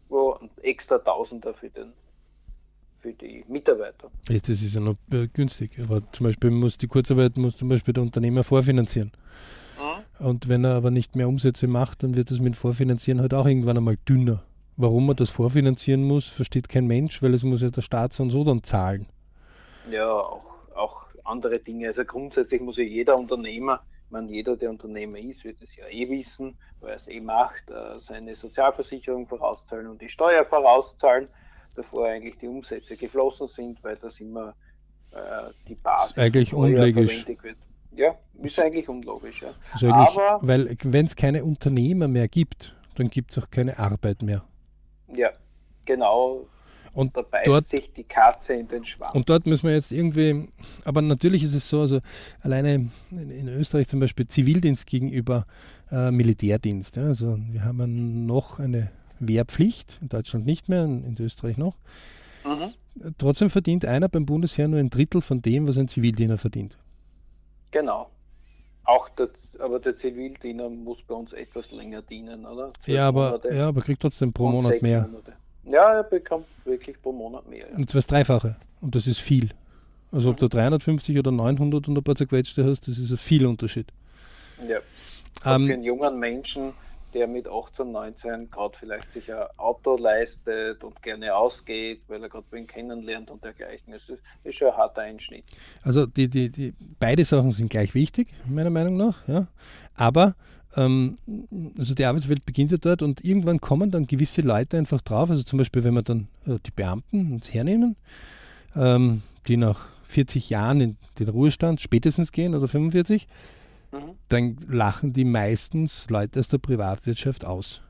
[0.09, 1.93] wo, extra Tausender für den
[3.01, 4.09] für die Mitarbeiter.
[4.27, 5.71] Das ist ja noch äh, günstig.
[5.83, 9.11] Aber zum Beispiel muss die Kurzarbeit muss zum Beispiel der Unternehmer vorfinanzieren.
[9.77, 10.25] Mhm.
[10.25, 13.45] Und wenn er aber nicht mehr Umsätze macht, dann wird das mit Vorfinanzieren halt auch
[13.45, 14.43] irgendwann einmal dünner.
[14.77, 18.23] Warum man das vorfinanzieren muss, versteht kein Mensch, weil es muss ja der Staat so
[18.23, 19.07] und so dann zahlen.
[19.89, 21.87] Ja, auch, auch andere Dinge.
[21.87, 25.87] Also grundsätzlich muss ja jeder Unternehmer, ich meine, jeder, der Unternehmer ist, wird es ja
[25.87, 31.29] eh wissen, weil er es eh macht, äh, seine Sozialversicherung vorauszahlen und die Steuer vorauszahlen,
[31.75, 34.55] bevor eigentlich die Umsätze geflossen sind, weil das immer
[35.11, 37.25] äh, die Basis eigentlich unlogisch.
[37.27, 37.57] wird.
[37.93, 39.41] Ja, ist eigentlich unlogisch.
[39.41, 39.53] Ja.
[39.73, 44.21] Also Aber, weil wenn es keine Unternehmer mehr gibt, dann gibt es auch keine Arbeit
[44.21, 44.43] mehr.
[45.13, 45.31] Ja,
[45.85, 46.47] genau
[46.93, 49.13] und da beißt dort, sich die Katze in den Schwanz.
[49.15, 50.49] Und dort müssen wir jetzt irgendwie,
[50.83, 51.99] aber natürlich ist es so, also
[52.41, 55.45] alleine in Österreich zum Beispiel Zivildienst gegenüber
[55.91, 56.97] äh, Militärdienst.
[56.97, 58.91] Ja, also wir haben noch eine
[59.27, 61.77] Wehrpflicht, in Deutschland nicht mehr, in, Österreich noch.
[62.43, 62.73] Mhm.
[63.17, 66.77] Trotzdem verdient einer beim Bundesheer nur ein Drittel von dem, was ein Zivildiener verdient.
[67.71, 68.09] Genau.
[68.83, 69.29] Auch der,
[69.59, 72.73] aber der Zivildiener muss bei uns etwas länger dienen, oder?
[72.85, 75.07] Ja aber, ja, aber kriegt trotzdem pro Monat mehr.
[75.07, 75.33] Monate.
[75.63, 77.69] Ja, er bekommt wirklich pro Monat mehr.
[77.69, 77.77] Ja.
[77.77, 78.55] Und zwar das Dreifache.
[78.81, 79.51] Und das ist viel.
[80.11, 80.33] Also mhm.
[80.33, 83.87] ob du 350 oder 900 und ein paar zerquetschte hast, das ist ein viel Unterschied.
[84.67, 84.79] Ja.
[85.45, 86.73] Ähm, für einen jungen Menschen,
[87.13, 92.29] der mit 18, 19 gerade vielleicht sich ein Auto leistet und gerne ausgeht, weil er
[92.29, 93.93] gerade wen kennenlernt und dergleichen.
[93.93, 95.45] Das ist, ist schon ein harter Einschnitt.
[95.83, 99.27] Also die, die, die, beide Sachen sind gleich wichtig, meiner Meinung nach.
[99.27, 99.47] Ja.
[99.95, 100.35] Aber
[100.75, 101.17] ähm,
[101.77, 105.43] also die Arbeitswelt beginnt ja dort und irgendwann kommen dann gewisse Leute einfach drauf, also
[105.43, 107.97] zum Beispiel, wenn wir dann äh, die Beamten uns hernehmen,
[108.75, 113.27] ähm, die nach 40 Jahren in den Ruhestand spätestens gehen oder 45,
[113.91, 114.15] mhm.
[114.29, 117.81] dann lachen die meistens Leute aus der Privatwirtschaft aus.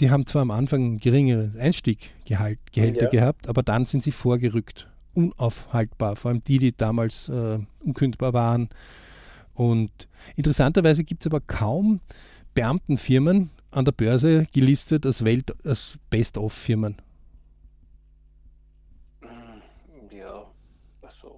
[0.00, 3.10] Die haben zwar am Anfang einen geringeren Einstieggehalt, Gehälter ja.
[3.20, 4.88] gehabt, aber dann sind sie vorgerückt.
[5.14, 6.16] Unaufhaltbar.
[6.16, 8.68] Vor allem die, die damals äh, unkündbar waren,
[9.56, 12.00] und interessanterweise gibt es aber kaum
[12.54, 16.96] Beamtenfirmen an der Börse gelistet als, Welt, als Best-of-Firmen.
[20.10, 20.46] Ja,
[21.02, 21.06] so.
[21.08, 21.30] ist ja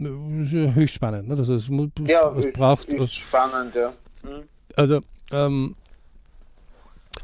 [0.00, 1.28] höchst spannend.
[1.28, 1.36] Ne?
[1.36, 1.68] Also es,
[2.06, 3.92] ja, es ist, braucht, ist spannend, ja.
[4.22, 4.42] Hm.
[4.76, 5.00] Also,
[5.32, 5.76] ähm,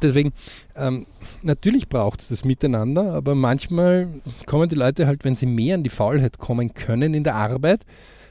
[0.02, 0.32] deswegen,
[0.76, 1.06] ähm,
[1.42, 4.08] natürlich braucht es das Miteinander, aber manchmal
[4.46, 7.80] kommen die Leute halt, wenn sie mehr an die Faulheit kommen können in der Arbeit,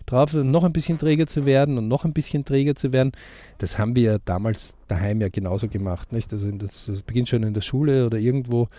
[0.05, 3.11] drauf, noch ein bisschen träger zu werden und noch ein bisschen träger zu werden.
[3.57, 6.13] Das haben wir ja damals daheim ja genauso gemacht.
[6.13, 6.31] Nicht?
[6.31, 8.69] Also das, das beginnt schon in der Schule oder irgendwo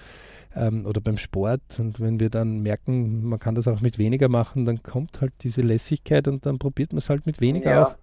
[0.54, 1.60] ähm, oder beim Sport.
[1.78, 5.32] Und wenn wir dann merken, man kann das auch mit weniger machen, dann kommt halt
[5.42, 7.82] diese Lässigkeit und dann probiert man es halt mit weniger ja.
[7.84, 7.96] auf.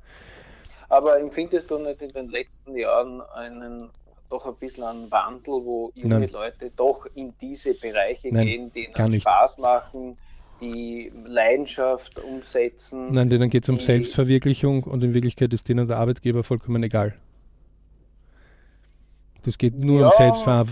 [0.90, 3.90] Aber empfindest du nicht in den letzten Jahren einen
[4.30, 6.30] doch ein bisschen einen Wandel, wo junge Nein.
[6.32, 10.18] Leute doch in diese Bereiche Nein, gehen, denen Spaß machen,
[10.60, 13.14] die Leidenschaft umsetzen.
[13.14, 17.14] Nein, denen geht es um Selbstverwirklichung und in Wirklichkeit ist denen der Arbeitgeber vollkommen egal.
[19.44, 20.66] Das geht nur ja, um Selbstver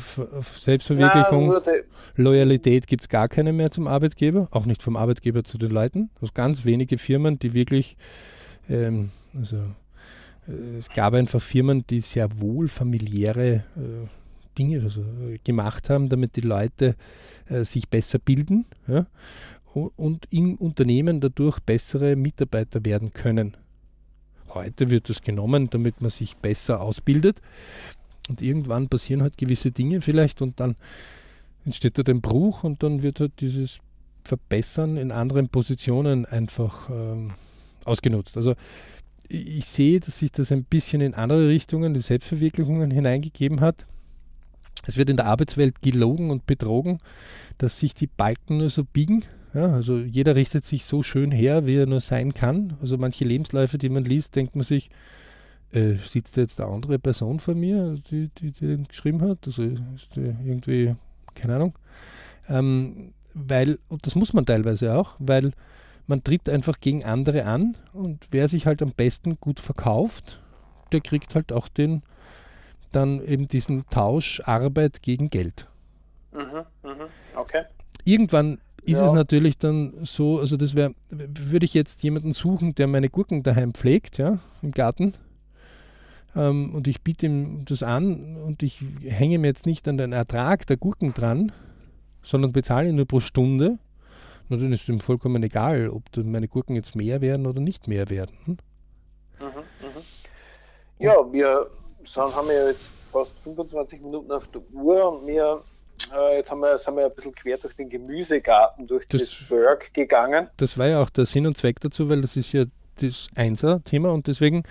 [0.60, 1.50] Selbstverwirklichung.
[1.50, 1.82] Nein,
[2.16, 6.10] Loyalität gibt es gar keine mehr zum Arbeitgeber, auch nicht vom Arbeitgeber zu den Leuten.
[6.22, 7.98] Es ganz wenige Firmen, die wirklich,
[8.70, 9.58] ähm, also
[10.48, 14.08] äh, es gab einfach Firmen, die sehr wohl familiäre äh,
[14.58, 15.04] Dinge also,
[15.44, 16.96] gemacht haben, damit die Leute
[17.50, 18.66] äh, sich besser bilden.
[18.88, 19.06] Ja?
[19.74, 23.56] und im Unternehmen dadurch bessere Mitarbeiter werden können.
[24.50, 27.42] Heute wird das genommen, damit man sich besser ausbildet
[28.32, 30.76] und irgendwann passieren halt gewisse Dinge vielleicht und dann
[31.66, 33.80] entsteht da ein Bruch und dann wird halt dieses
[34.24, 37.32] Verbessern in anderen Positionen einfach ähm,
[37.86, 38.38] ausgenutzt.
[38.38, 38.56] Also
[39.28, 43.86] ich sehe, dass sich das ein bisschen in andere Richtungen, die Selbstverwirklichungen hineingegeben hat.
[44.88, 47.00] Es wird in der Arbeitswelt gelogen und betrogen,
[47.60, 51.66] dass sich die Balken nur so biegen ja, also jeder richtet sich so schön her,
[51.66, 52.78] wie er nur sein kann.
[52.82, 54.90] Also manche Lebensläufe, die man liest, denkt man sich,
[55.74, 59.40] äh, sitzt da jetzt eine andere Person vor mir, die, die, die den geschrieben hat?
[59.46, 60.96] Also ist die irgendwie,
[61.36, 61.74] keine Ahnung.
[62.50, 65.54] Ähm, weil, und das muss man teilweise auch, weil
[66.08, 70.42] man tritt einfach gegen andere an und wer sich halt am besten gut verkauft,
[70.92, 72.04] der kriegt halt auch den,
[72.92, 75.68] dann eben diesen Tausch Arbeit gegen Geld.
[76.34, 77.64] Mhm, mh, okay.
[78.04, 79.06] Irgendwann ist ja.
[79.06, 83.44] es natürlich dann so, also das wäre, würde ich jetzt jemanden suchen, der meine Gurken
[83.44, 85.14] daheim pflegt, ja, im Garten.
[86.36, 90.14] Ähm, und ich biete ihm das an und ich hänge mir jetzt nicht an den
[90.14, 91.52] Ertrag der Gurken dran,
[92.24, 93.78] sondern bezahle ihn nur pro Stunde.
[94.50, 98.10] Und dann ist ihm vollkommen egal, ob meine Gurken jetzt mehr werden oder nicht mehr
[98.10, 98.38] werden.
[98.46, 98.58] Hm?
[99.40, 100.02] Mhm, mh.
[101.00, 101.70] Ja, wir
[102.04, 105.64] sind, haben ja jetzt fast 25 Minuten auf der Uhr und wir
[106.16, 109.52] äh, jetzt haben wir, sind wir ein bisschen quer durch den Gemüsegarten, durch das, das
[109.52, 110.48] Work gegangen.
[110.58, 112.66] Das war ja auch der Sinn und Zweck dazu, weil das ist ja
[113.00, 114.64] das Einser-Thema und deswegen,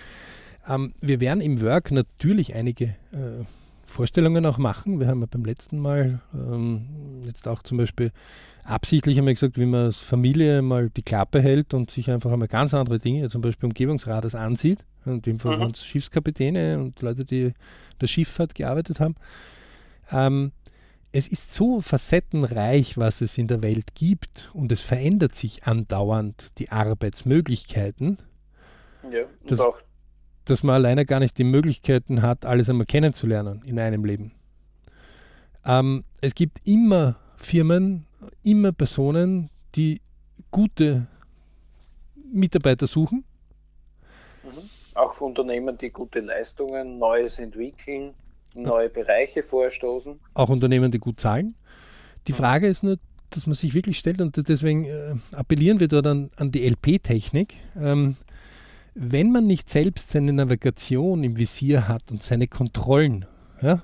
[0.67, 3.43] ähm, wir werden im Work natürlich einige äh,
[3.85, 4.99] Vorstellungen auch machen.
[4.99, 8.11] Wir haben ja beim letzten Mal ähm, jetzt auch zum Beispiel
[8.63, 12.47] absichtlich einmal gesagt, wie man als Familie mal die Klappe hält und sich einfach einmal
[12.47, 14.79] ganz andere Dinge, zum Beispiel Umgebungsradars ansieht.
[15.05, 15.63] In dem Fall mhm.
[15.63, 17.53] uns Schiffskapitäne und Leute, die
[17.99, 19.15] der Schifffahrt gearbeitet haben.
[20.11, 20.51] Ähm,
[21.11, 26.57] es ist so facettenreich, was es in der Welt gibt und es verändert sich andauernd
[26.57, 28.17] die Arbeitsmöglichkeiten.
[29.11, 29.77] Ja, dass, auch.
[30.45, 34.31] Dass man alleine gar nicht die Möglichkeiten hat, alles einmal kennenzulernen in einem Leben.
[35.65, 38.05] Ähm, es gibt immer Firmen,
[38.43, 40.01] immer Personen, die
[40.49, 41.07] gute
[42.31, 43.23] Mitarbeiter suchen.
[44.43, 44.69] Mhm.
[44.95, 48.13] Auch Unternehmen, die gute Leistungen, Neues entwickeln
[48.53, 50.19] neue Bereiche vorstoßen.
[50.33, 51.55] Auch Unternehmen, die gut zahlen.
[52.27, 52.97] Die Frage ist nur,
[53.29, 57.55] dass man sich wirklich stellt und deswegen äh, appellieren wir dort an, an die LP-Technik.
[57.79, 58.17] Ähm,
[58.93, 63.25] wenn man nicht selbst seine Navigation im Visier hat und seine Kontrollen,
[63.61, 63.83] ja,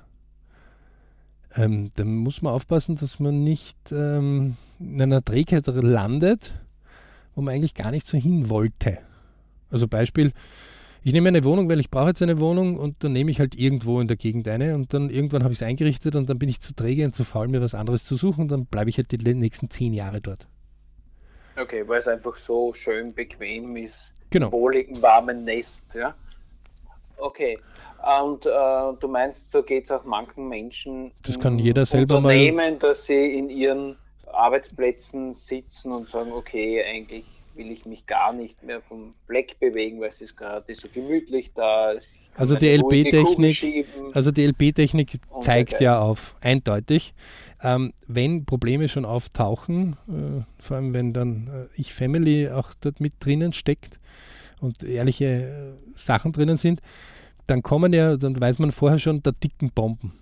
[1.54, 6.54] ähm, dann muss man aufpassen, dass man nicht ähm, in einer Trägheit landet,
[7.34, 8.98] wo man eigentlich gar nicht so hin wollte.
[9.70, 10.32] Also Beispiel,
[11.02, 13.54] ich nehme eine Wohnung, weil ich brauche jetzt eine Wohnung und dann nehme ich halt
[13.54, 16.48] irgendwo in der Gegend eine und dann irgendwann habe ich es eingerichtet und dann bin
[16.48, 18.98] ich zu träge und zu faul, mir was anderes zu suchen und dann bleibe ich
[18.98, 20.46] halt die nächsten zehn Jahre dort.
[21.56, 24.12] Okay, weil es einfach so schön bequem ist.
[24.30, 24.52] Genau.
[24.52, 26.14] Wohligen, warmen Nest, ja.
[27.16, 27.58] Okay.
[28.22, 28.50] Und äh,
[29.00, 31.10] du meinst, so geht es auch manchen Menschen.
[31.26, 32.76] Das kann jeder selber Unternehmen, mal.
[32.76, 33.96] dass sie in ihren
[34.32, 37.24] Arbeitsplätzen sitzen und sagen, okay, eigentlich
[37.58, 41.50] will ich mich gar nicht mehr vom Fleck bewegen, weil es ist gerade so gemütlich
[41.54, 41.94] da.
[42.34, 47.12] Also die LP-Technik, also die LP-Technik zeigt ja auf, eindeutig,
[47.62, 53.00] ähm, wenn Probleme schon auftauchen, äh, vor allem wenn dann äh, ich Family auch dort
[53.00, 53.98] mit drinnen steckt
[54.60, 56.80] und ehrliche äh, Sachen drinnen sind,
[57.48, 60.12] dann kommen ja, dann weiß man vorher schon, da dicken Bomben.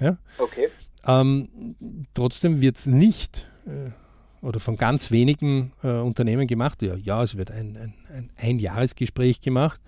[0.00, 0.16] Ja?
[0.38, 0.68] Okay.
[1.06, 1.74] Ähm,
[2.14, 3.90] trotzdem wird es nicht äh,
[4.42, 6.82] oder von ganz wenigen äh, Unternehmen gemacht.
[6.82, 9.80] Ja, ja, es wird ein, ein, ein Einjahresgespräch gemacht.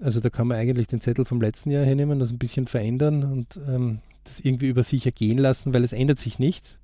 [0.00, 3.24] Also da kann man eigentlich den Zettel vom letzten Jahr hernehmen, das ein bisschen verändern
[3.24, 6.78] und ähm, das irgendwie über sich ergehen lassen, weil es ändert sich nichts.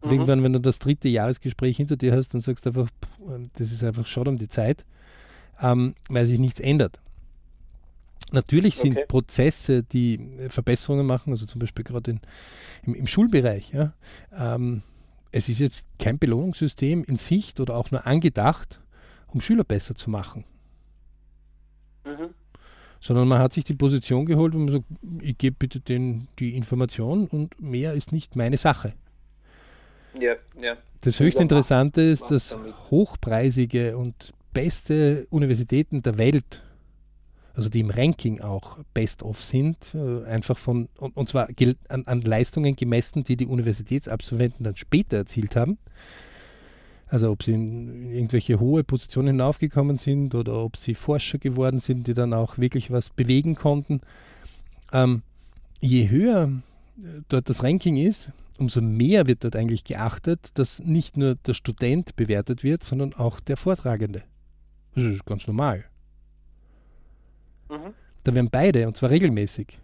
[0.00, 0.14] Und mhm.
[0.14, 2.88] irgendwann, wenn du das dritte Jahresgespräch hinter dir hast, dann sagst du einfach,
[3.54, 4.84] das ist einfach schon um die Zeit,
[5.60, 7.00] ähm, weil sich nichts ändert.
[8.32, 9.06] Natürlich sind okay.
[9.08, 12.18] Prozesse, die Verbesserungen machen, also zum Beispiel gerade
[12.82, 13.94] im, im, Schulbereich, ja,
[14.36, 14.82] ähm,
[15.32, 18.80] es ist jetzt kein Belohnungssystem in Sicht oder auch nur angedacht,
[19.28, 20.44] um Schüler besser zu machen.
[22.04, 22.30] Mhm.
[23.00, 24.84] Sondern man hat sich die Position geholt und man sagt,
[25.20, 28.94] ich gebe bitte den, die Information und mehr ist nicht meine Sache.
[30.18, 30.76] Ja, ja.
[31.02, 32.56] Das höchst Interessante ist, dass
[32.90, 36.62] hochpreisige und beste Universitäten der Welt
[37.58, 41.48] also die im Ranking auch best-of sind, äh, einfach von, und, und zwar
[41.88, 45.76] an, an, Leistungen gemessen, die die Universitätsabsolventen dann später erzielt haben.
[47.08, 52.06] Also ob sie in irgendwelche hohe Positionen hinaufgekommen sind oder ob sie Forscher geworden sind,
[52.06, 54.02] die dann auch wirklich was bewegen konnten.
[54.92, 55.22] Ähm,
[55.80, 56.52] je höher
[57.00, 61.54] äh, dort das Ranking ist, umso mehr wird dort eigentlich geachtet, dass nicht nur der
[61.54, 64.22] Student bewertet wird, sondern auch der Vortragende.
[64.94, 65.86] Das ist ganz normal.
[67.68, 67.94] Mhm.
[68.24, 69.78] Da werden beide, und zwar regelmäßig,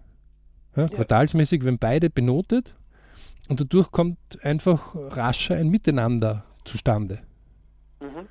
[0.76, 0.88] ja, ja.
[0.88, 2.74] quartalsmäßig, werden beide benotet
[3.48, 7.20] und dadurch kommt einfach rascher ein Miteinander zustande.
[8.00, 8.28] Mhm.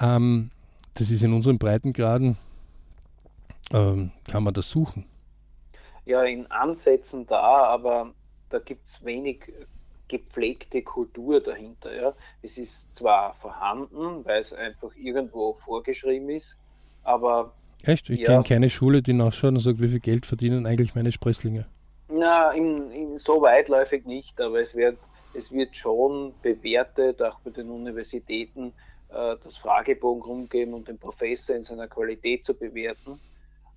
[0.00, 0.50] Ähm,
[0.94, 2.36] das ist in unseren Breitengraden,
[3.72, 5.06] ähm, kann man das suchen.
[6.04, 8.12] Ja, in Ansätzen da, aber
[8.50, 9.52] da gibt es wenig
[10.08, 11.94] gepflegte Kultur dahinter.
[11.94, 12.14] Ja.
[12.42, 16.56] Es ist zwar vorhanden, weil es einfach irgendwo vorgeschrieben ist,
[17.02, 17.54] aber
[17.84, 18.10] Echt?
[18.10, 18.26] Ich ja.
[18.26, 21.66] kenne keine Schule, die nachschaut und sagt, wie viel Geld verdienen eigentlich meine Sprösslinge.
[22.08, 24.98] Na, in, in so weitläufig nicht, aber es wird,
[25.34, 28.72] es wird schon bewertet, auch bei den Universitäten,
[29.08, 33.18] äh, das Fragebogen rumgeben und den Professor in seiner Qualität zu bewerten.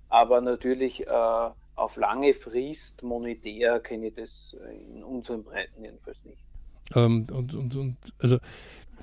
[0.08, 4.56] Aber natürlich äh, auf lange Frist monetär kenne ich das
[4.94, 6.38] in unseren Breiten jedenfalls nicht.
[6.94, 8.38] Ähm, und, und, und also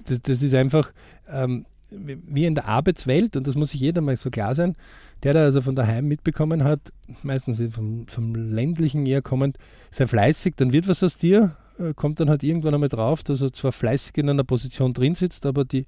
[0.06, 0.94] das, das ist einfach,
[1.28, 4.75] ähm, wie in der Arbeitswelt, und das muss sich jeder mal so klar sein,
[5.23, 6.79] der da also von daheim mitbekommen hat,
[7.23, 9.58] meistens vom, vom ländlichen eher kommend,
[9.91, 11.56] sei fleißig, dann wird was aus dir.
[11.79, 15.15] Äh, kommt dann halt irgendwann einmal drauf, dass er zwar fleißig in einer Position drin
[15.15, 15.86] sitzt, aber die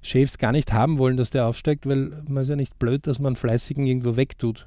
[0.00, 3.18] Chefs gar nicht haben wollen, dass der aufsteigt, weil man ist ja nicht blöd, dass
[3.18, 4.66] man Fleißigen irgendwo wegtut.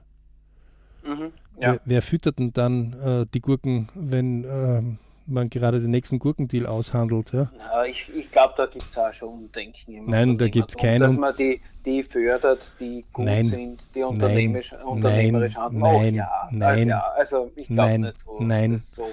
[1.04, 1.74] Mhm, ja.
[1.74, 4.82] wer, wer, füttert denn dann äh, die Gurken, wenn äh,
[5.26, 7.32] man gerade den nächsten Gurkendeal aushandelt?
[7.32, 10.06] Ja, ja ich, ich glaube, da gibt es auch schon Umdenken.
[10.06, 11.02] Nein, da gibt es keinen.
[11.02, 15.82] Dass man die, die fördert, die gut nein, sind, die unternehmerisch, nein, unternehmerisch handeln.
[15.82, 18.44] Nein, oh, ja, nein, ja, also ich glaube nicht so.
[18.44, 18.84] Nein.
[18.96, 19.10] So,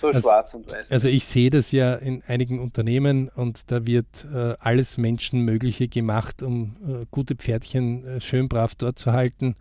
[0.00, 0.90] so also, schwarz und weiß.
[0.90, 6.42] Also ich sehe das ja in einigen Unternehmen und da wird äh, alles Menschenmögliche gemacht,
[6.42, 9.56] um äh, gute Pferdchen äh, schön brav dort zu halten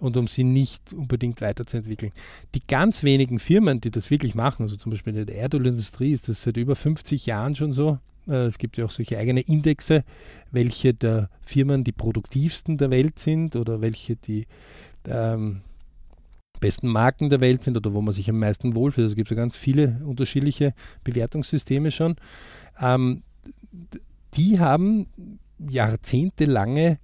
[0.00, 2.12] und um sie nicht unbedingt weiterzuentwickeln.
[2.54, 6.28] Die ganz wenigen Firmen, die das wirklich machen, also zum Beispiel in der Erdölindustrie ist
[6.28, 7.98] das seit über 50 Jahren schon so.
[8.28, 10.04] Äh, es gibt ja auch solche eigene Indexe,
[10.50, 14.46] welche der Firmen die produktivsten der Welt sind oder welche die
[15.06, 15.62] ähm,
[16.60, 19.08] besten Marken der Welt sind oder wo man sich am meisten wohlfühlt.
[19.08, 22.16] Es gibt ja ganz viele unterschiedliche Bewertungssysteme schon.
[22.80, 23.22] Ähm,
[24.34, 25.06] die haben
[25.58, 26.98] jahrzehntelange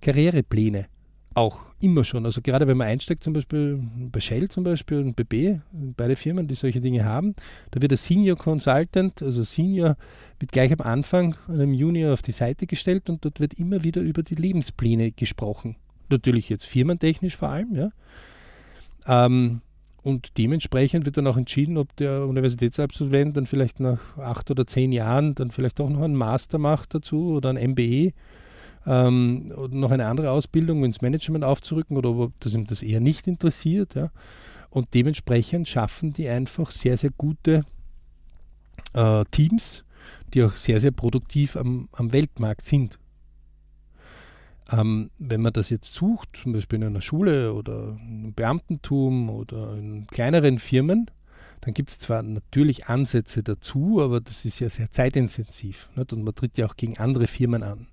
[0.00, 0.86] Karrierepläne
[1.34, 2.26] auch immer schon.
[2.26, 6.48] Also gerade wenn man einsteigt, zum Beispiel bei Shell zum Beispiel und BB, beide Firmen,
[6.48, 7.34] die solche Dinge haben,
[7.70, 9.96] da wird der Senior Consultant, also Senior,
[10.38, 14.00] wird gleich am Anfang einem Junior auf die Seite gestellt und dort wird immer wieder
[14.02, 15.76] über die Lebenspläne gesprochen.
[16.08, 17.90] Natürlich jetzt firmentechnisch vor allem, ja.
[19.06, 19.62] Ähm,
[20.02, 24.92] und dementsprechend wird dann auch entschieden, ob der Universitätsabsolvent dann vielleicht nach acht oder zehn
[24.92, 28.12] Jahren dann vielleicht auch noch einen Master macht dazu oder ein MBE
[28.86, 33.26] ähm, noch eine andere Ausbildung ins Management aufzurücken oder ob das ihm das eher nicht
[33.26, 33.94] interessiert.
[33.94, 34.10] Ja.
[34.70, 37.64] Und dementsprechend schaffen die einfach sehr, sehr gute
[38.94, 39.84] äh, Teams,
[40.32, 42.98] die auch sehr, sehr produktiv am, am Weltmarkt sind.
[44.72, 49.74] Ähm, wenn man das jetzt sucht, zum Beispiel in einer Schule oder im Beamtentum oder
[49.74, 51.10] in kleineren Firmen,
[51.60, 55.88] dann gibt es zwar natürlich Ansätze dazu, aber das ist ja sehr zeitintensiv.
[55.96, 56.12] Nicht?
[56.12, 57.86] Und man tritt ja auch gegen andere Firmen an.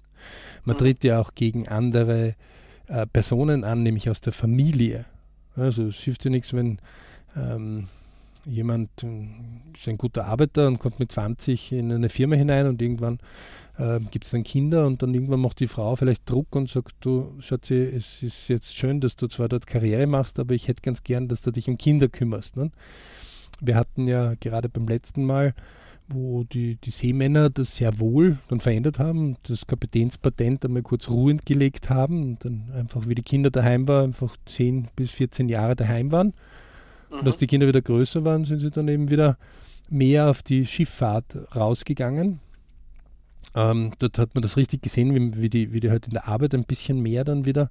[0.64, 0.80] Man mhm.
[0.80, 2.36] tritt ja auch gegen andere
[2.88, 5.06] äh, Personen an, nämlich aus der Familie.
[5.56, 6.80] Also es hilft ja nichts, wenn
[7.36, 7.88] ähm,
[8.46, 9.28] jemand äh,
[9.76, 13.20] ist ein guter Arbeiter und kommt mit 20 in eine Firma hinein und irgendwann
[13.78, 16.96] äh, gibt es dann Kinder und dann irgendwann macht die Frau vielleicht Druck und sagt,
[17.02, 20.82] du Schatzi, es ist jetzt schön, dass du zwar dort Karriere machst, aber ich hätte
[20.82, 22.56] ganz gern, dass du dich um Kinder kümmerst.
[22.56, 22.72] Ne?
[23.60, 25.54] Wir hatten ja gerade beim letzten Mal,
[26.10, 31.46] wo die, die Seemänner das sehr wohl dann verändert haben, das Kapitänspatent einmal kurz ruhend
[31.46, 35.76] gelegt haben und dann einfach, wie die Kinder daheim waren, einfach 10 bis 14 Jahre
[35.76, 36.34] daheim waren.
[37.10, 37.20] Mhm.
[37.20, 39.38] Und als die Kinder wieder größer waren, sind sie dann eben wieder
[39.90, 42.40] mehr auf die Schifffahrt rausgegangen.
[43.56, 46.28] Ähm, dort hat man das richtig gesehen, wie, wie, die, wie die halt in der
[46.28, 47.70] Arbeit ein bisschen mehr dann wieder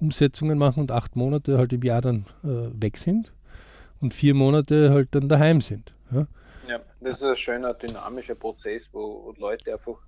[0.00, 3.32] Umsetzungen machen und acht Monate halt im Jahr dann äh, weg sind
[4.00, 5.94] und vier Monate halt dann daheim sind.
[6.10, 6.26] Ja?
[6.72, 9.98] Ja, das ist ein schöner dynamischer Prozess, wo Leute einfach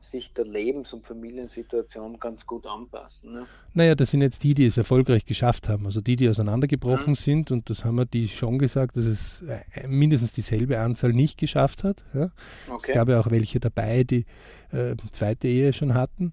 [0.00, 3.32] sich der Lebens- und Familiensituation ganz gut anpassen.
[3.32, 3.46] Ne?
[3.74, 5.84] Naja, das sind jetzt die, die es erfolgreich geschafft haben.
[5.84, 7.14] Also die, die auseinandergebrochen mhm.
[7.14, 11.38] sind, und das haben wir die schon gesagt, dass es äh, mindestens dieselbe Anzahl nicht
[11.38, 12.04] geschafft hat.
[12.14, 12.30] Ja?
[12.68, 12.84] Okay.
[12.88, 14.26] Es gab ja auch welche dabei, die
[14.70, 16.30] äh, zweite Ehe schon hatten,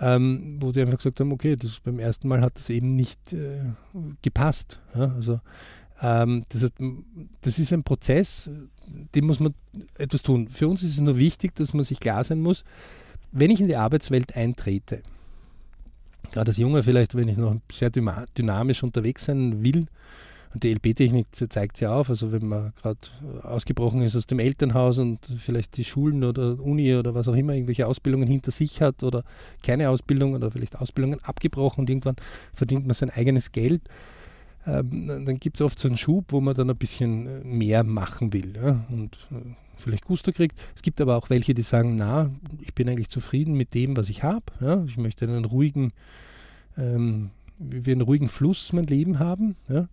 [0.00, 3.32] ähm, wo die einfach gesagt haben, okay, das beim ersten Mal hat das eben nicht
[3.32, 3.60] äh,
[4.22, 4.80] gepasst.
[4.96, 5.12] Ja?
[5.14, 5.40] Also
[6.00, 6.74] ähm, das, heißt,
[7.40, 8.50] das ist ein Prozess,
[9.14, 9.54] dem muss man
[9.98, 10.48] etwas tun.
[10.48, 12.64] Für uns ist es nur wichtig, dass man sich klar sein muss,
[13.30, 15.02] wenn ich in die Arbeitswelt eintrete,
[16.32, 19.86] gerade als Junge vielleicht, wenn ich noch sehr dynamisch unterwegs sein will,
[20.54, 22.98] und die LP-Technik zeigt es ja auf, also wenn man gerade
[23.42, 27.54] ausgebrochen ist aus dem Elternhaus und vielleicht die Schulen oder Uni oder was auch immer
[27.54, 29.24] irgendwelche Ausbildungen hinter sich hat oder
[29.62, 32.16] keine Ausbildung oder vielleicht Ausbildungen abgebrochen und irgendwann
[32.52, 33.80] verdient man sein eigenes Geld,
[34.66, 38.32] ähm, dann gibt es oft so einen Schub, wo man dann ein bisschen mehr machen
[38.32, 40.58] will ja, und äh, vielleicht Gusto kriegt.
[40.74, 44.08] Es gibt aber auch welche, die sagen, na, ich bin eigentlich zufrieden mit dem, was
[44.08, 44.44] ich habe.
[44.60, 44.84] Ja?
[44.84, 45.92] Ich möchte einen ruhigen,
[46.78, 49.56] ähm, wie einen ruhigen Fluss mein Leben haben.
[49.68, 49.88] Ja?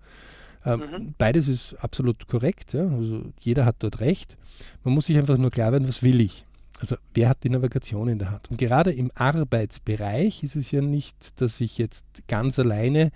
[0.65, 1.15] Ähm, mhm.
[1.17, 2.73] Beides ist absolut korrekt.
[2.73, 2.87] Ja?
[2.87, 4.37] Also jeder hat dort recht.
[4.83, 6.45] Man muss sich einfach nur klar werden, was will ich.
[6.79, 8.49] Also wer hat die Navigation in der Hand?
[8.49, 13.11] Und gerade im Arbeitsbereich ist es ja nicht, dass ich jetzt ganz alleine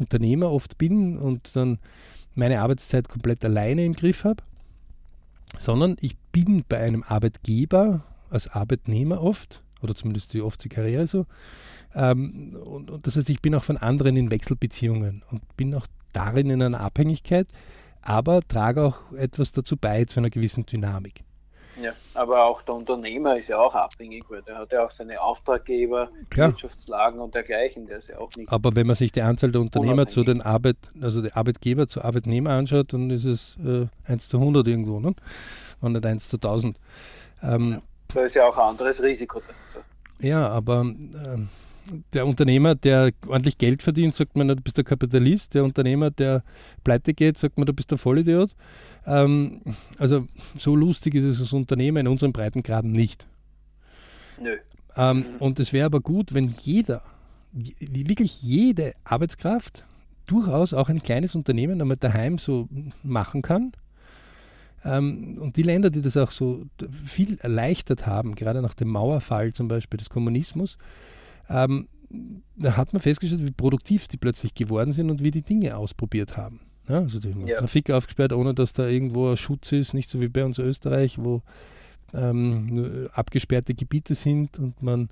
[0.00, 1.78] Unternehmer oft bin und dann
[2.34, 4.42] meine Arbeitszeit komplett alleine im Griff habe,
[5.58, 11.06] sondern ich bin bei einem Arbeitgeber als Arbeitnehmer oft, oder zumindest die oft die Karriere
[11.06, 11.26] so.
[11.94, 15.86] Ähm, und, und, das heißt, ich bin auch von anderen in Wechselbeziehungen und bin auch
[16.12, 17.48] darin in einer Abhängigkeit,
[18.02, 21.24] aber trage auch etwas dazu bei zu einer gewissen Dynamik.
[21.80, 25.20] Ja, aber auch der Unternehmer ist ja auch abhängig, weil der hat ja auch seine
[25.20, 26.50] Auftraggeber, Klar.
[26.50, 28.52] Wirtschaftslagen und dergleichen, der ist ja auch nicht.
[28.52, 30.14] Aber wenn man sich die Anzahl der Unternehmer unabhängig.
[30.14, 34.38] zu den Arbeit, also der Arbeitgeber zu Arbeitnehmer anschaut, dann ist es äh, 1 zu
[34.38, 35.00] 100 irgendwo.
[35.00, 35.14] Ne?
[35.80, 36.78] wenn nicht 1 zu 1000.
[37.42, 37.82] Ähm, ja,
[38.14, 39.88] da ist ja auch ein anderes Risiko dahinter.
[40.20, 41.38] Ja, aber äh,
[42.12, 45.54] der Unternehmer, der ordentlich Geld verdient, sagt man, du bist der Kapitalist.
[45.54, 46.42] Der Unternehmer, der
[46.84, 48.54] pleite geht, sagt man, du bist der Vollidiot.
[49.06, 49.62] Ähm,
[49.98, 50.26] also
[50.58, 53.26] so lustig ist es als Unternehmer in unseren Breitengraden nicht.
[54.40, 54.56] Nö.
[54.96, 55.24] Ähm.
[55.38, 57.02] Und es wäre aber gut, wenn jeder,
[57.52, 59.84] wirklich jede Arbeitskraft
[60.26, 62.68] durchaus auch ein kleines Unternehmen einmal daheim so
[63.02, 63.72] machen kann.
[64.84, 66.64] Ähm, und die Länder, die das auch so
[67.04, 70.78] viel erleichtert haben, gerade nach dem Mauerfall zum Beispiel des Kommunismus,
[71.50, 71.88] ähm,
[72.56, 76.36] da hat man festgestellt, wie produktiv die plötzlich geworden sind und wie die Dinge ausprobiert
[76.36, 76.60] haben.
[76.88, 77.58] Ja, also die ja.
[77.58, 80.64] Trafik aufgesperrt, ohne dass da irgendwo ein Schutz ist, nicht so wie bei uns in
[80.64, 81.42] Österreich, wo
[82.12, 85.08] ähm, abgesperrte Gebiete sind und man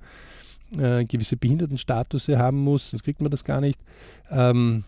[0.76, 3.80] äh, gewisse Behindertenstatus haben muss, sonst kriegt man das gar nicht.
[4.30, 4.84] Ähm,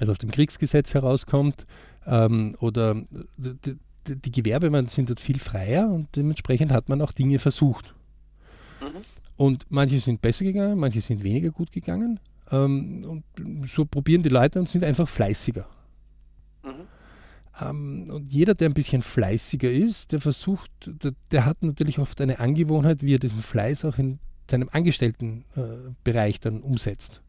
[0.00, 1.66] also aus dem Kriegsgesetz herauskommt.
[2.06, 2.94] Ähm, oder
[3.36, 3.76] die,
[4.06, 7.94] die, die Gewerbe sind dort viel freier und dementsprechend hat man auch Dinge versucht.
[8.80, 9.02] Mhm.
[9.42, 12.20] Und manche sind besser gegangen, manche sind weniger gut gegangen.
[12.52, 13.24] Ähm, und
[13.68, 15.66] so probieren die Leute und sind einfach fleißiger.
[16.62, 16.70] Mhm.
[17.60, 22.20] Ähm, und jeder, der ein bisschen fleißiger ist, der versucht, der, der, hat natürlich oft
[22.20, 27.20] eine Angewohnheit, wie er diesen Fleiß auch in seinem Angestelltenbereich äh, dann umsetzt.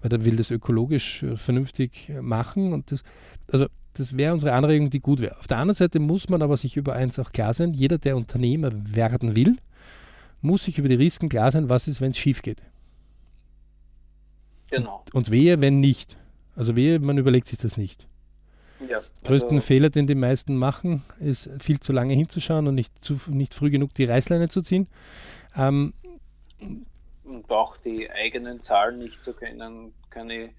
[0.00, 3.04] Weil er will das ökologisch äh, vernünftig äh, machen und das,
[3.52, 5.38] also das wäre unsere Anregung, die gut wäre.
[5.38, 8.16] Auf der anderen Seite muss man aber sich über eins auch klar sein, jeder, der
[8.16, 9.56] Unternehmer werden will,
[10.40, 12.62] muss sich über die Risiken klar sein, was ist, wenn es schief geht.
[14.70, 15.02] Genau.
[15.06, 16.16] Und, und wehe, wenn nicht.
[16.54, 18.06] Also wehe, man überlegt sich das nicht.
[18.88, 22.92] Ja, also Größten Fehler, den die meisten machen, ist viel zu lange hinzuschauen und nicht,
[23.02, 24.86] zu, nicht früh genug die Reißleine zu ziehen.
[25.56, 25.94] Ähm,
[27.24, 30.50] und auch die eigenen Zahlen nicht zu kennen, keine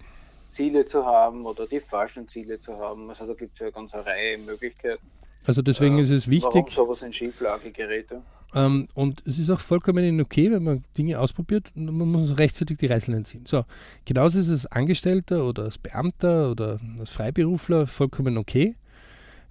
[0.52, 3.08] Ziele zu haben oder die falschen Ziele zu haben.
[3.10, 5.06] Also da gibt es ja ganz eine Reihe Möglichkeiten.
[5.46, 6.52] Also deswegen äh, ist es wichtig.
[6.52, 8.08] Warum sowas in Schieflage gerät.
[8.54, 12.78] Ähm, und es ist auch vollkommen okay, wenn man Dinge ausprobiert und man muss rechtzeitig
[12.78, 13.44] die Reißleine ziehen.
[13.46, 13.64] So,
[14.04, 18.74] genauso ist es als Angestellter oder als Beamter oder als Freiberufler vollkommen okay.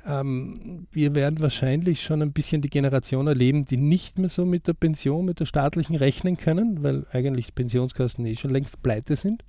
[0.05, 4.67] Ähm, wir werden wahrscheinlich schon ein bisschen die Generation erleben, die nicht mehr so mit
[4.67, 9.43] der Pension, mit der staatlichen rechnen können, weil eigentlich Pensionskassen eh schon längst pleite sind.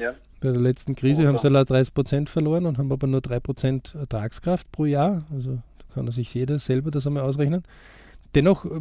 [0.00, 0.14] Ja.
[0.40, 1.28] Bei der letzten Krise Oder.
[1.28, 5.24] haben sie leider 30 Prozent verloren und haben aber nur 3 Prozent Ertragskraft pro Jahr.
[5.32, 7.62] Also da kann sich jeder selber das einmal ausrechnen.
[8.34, 8.80] Dennoch äh,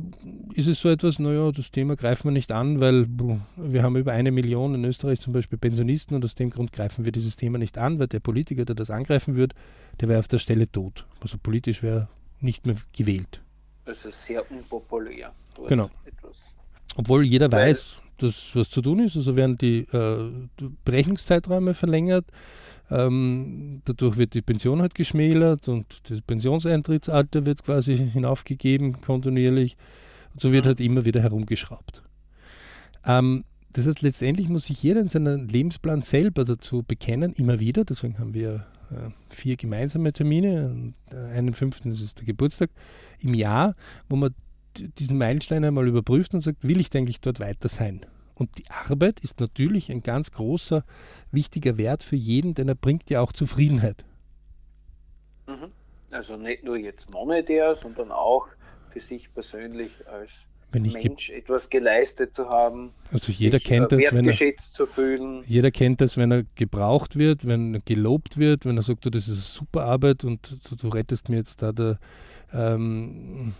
[0.53, 4.11] ist es so etwas, naja, das Thema greifen wir nicht an, weil wir haben über
[4.11, 7.57] eine Million in Österreich zum Beispiel Pensionisten und aus dem Grund greifen wir dieses Thema
[7.57, 9.53] nicht an, weil der Politiker, der das angreifen wird,
[10.01, 11.05] der wäre auf der Stelle tot.
[11.21, 12.07] Also politisch wäre
[12.39, 13.41] nicht mehr gewählt.
[13.85, 15.31] Also sehr unpopulär.
[15.67, 15.89] Genau.
[16.05, 16.37] Etwas.
[16.95, 19.15] Obwohl jeder weil weiß, dass was zu tun ist.
[19.15, 20.31] Also werden die äh,
[20.85, 22.25] Berechnungszeiträume verlängert,
[22.91, 29.77] ähm, dadurch wird die Pension halt geschmälert und das Pensionsentrittsalter wird quasi hinaufgegeben kontinuierlich.
[30.33, 30.67] Und so wird mhm.
[30.67, 32.03] halt immer wieder herumgeschraubt.
[33.05, 37.85] Ähm, das heißt, letztendlich muss sich jeder in seinem Lebensplan selber dazu bekennen, immer wieder.
[37.85, 40.93] Deswegen haben wir äh, vier gemeinsame Termine.
[41.11, 42.69] Äh, einen fünften ist es der Geburtstag
[43.19, 43.75] im Jahr,
[44.09, 44.35] wo man
[44.99, 48.05] diesen Meilenstein einmal überprüft und sagt, will ich eigentlich dort weiter sein?
[48.35, 50.83] Und die Arbeit ist natürlich ein ganz großer,
[51.31, 54.03] wichtiger Wert für jeden, denn er bringt ja auch Zufriedenheit.
[55.47, 55.71] Mhm.
[56.11, 58.47] Also nicht nur jetzt monetär, sondern auch
[58.91, 60.31] für sich persönlich als
[60.71, 62.93] Mensch etwas geleistet zu haben.
[63.11, 65.43] Also jeder sich, kennt das, wenn er, zu fühlen.
[65.45, 69.09] Jeder kennt das, wenn er gebraucht wird, wenn er gelobt wird, wenn er sagt, du,
[69.09, 71.99] das ist eine super Arbeit und du, du rettest mir jetzt da der,
[72.53, 73.53] ähm,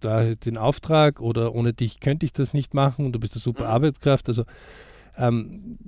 [0.00, 3.40] da den Auftrag oder ohne dich könnte ich das nicht machen und du bist eine
[3.40, 3.70] super mhm.
[3.70, 4.28] Arbeitskraft.
[4.28, 4.44] Also
[5.16, 5.78] ähm,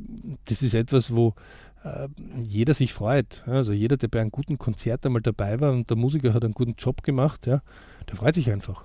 [0.47, 1.35] das ist etwas, wo
[1.85, 2.09] äh,
[2.43, 3.43] jeder sich freut.
[3.47, 6.55] Also jeder, der bei einem guten Konzert einmal dabei war und der Musiker hat einen
[6.55, 7.63] guten Job gemacht, ja,
[8.09, 8.85] der freut sich einfach.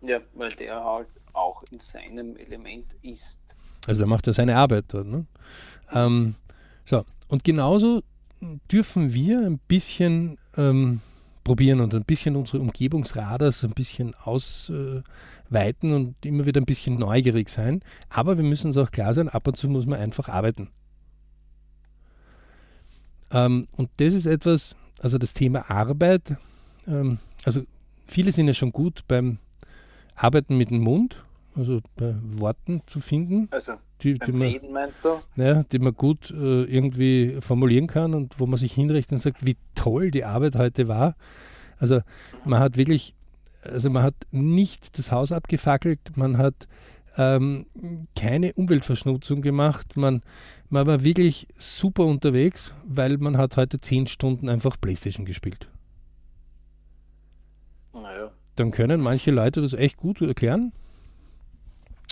[0.00, 3.38] Ja, weil der halt auch in seinem Element ist.
[3.86, 5.06] Also der macht ja seine Arbeit dort.
[5.06, 5.26] Ne?
[5.92, 6.34] Ähm,
[6.84, 8.02] so, und genauso
[8.70, 11.00] dürfen wir ein bisschen ähm,
[11.44, 17.50] probieren und ein bisschen unsere Umgebungsradars ein bisschen ausweiten und immer wieder ein bisschen neugierig
[17.50, 17.82] sein.
[18.08, 20.68] Aber wir müssen uns auch klar sein, ab und zu muss man einfach arbeiten.
[23.32, 26.36] Ähm, und das ist etwas, also das Thema Arbeit,
[26.86, 27.62] ähm, also
[28.06, 29.38] viele sind ja schon gut beim
[30.14, 31.24] Arbeiten mit dem Mund,
[31.56, 33.48] also bei Worten zu finden.
[33.50, 35.20] Also die, die man, Reden meinst du?
[35.36, 39.46] Ja, die man gut äh, irgendwie formulieren kann und wo man sich hinrichtet und sagt,
[39.46, 41.14] wie toll die Arbeit heute war.
[41.78, 42.00] Also
[42.44, 43.14] man hat wirklich,
[43.62, 46.68] also man hat nicht das Haus abgefackelt, man hat
[47.16, 47.66] ähm,
[48.16, 50.22] keine Umweltverschmutzung gemacht, man,
[50.70, 55.68] man war wirklich super unterwegs, weil man hat heute zehn Stunden einfach Playstation gespielt.
[57.92, 58.30] naja.
[58.56, 60.72] dann können manche Leute das echt gut erklären.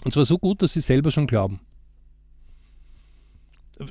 [0.04, 1.60] Und zwar so gut, dass sie selber schon glauben.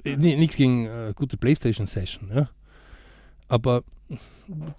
[0.03, 2.49] Äh, nichts gegen äh, gute Playstation-Session, ja.
[3.47, 3.83] Aber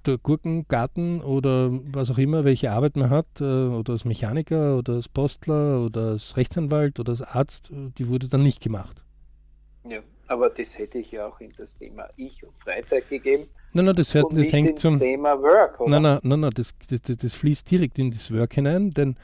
[0.06, 4.94] der Gurkengarten oder was auch immer, welche Arbeit man hat, äh, oder als Mechaniker oder
[4.94, 9.02] als Postler oder als Rechtsanwalt oder als Arzt, äh, die wurde dann nicht gemacht.
[9.88, 13.46] Ja, aber das hätte ich ja auch in das Thema Ich und Freizeit gegeben.
[13.72, 15.90] Nein, nein, das, hört, das hängt zum Thema Work, oder?
[15.90, 19.16] Nein, nein, nein, nein das, das, das, fließt direkt in das Work hinein, denn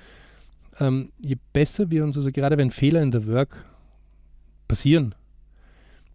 [0.81, 3.65] ähm, je besser wir uns, also gerade wenn Fehler in der Work
[4.69, 5.15] passieren,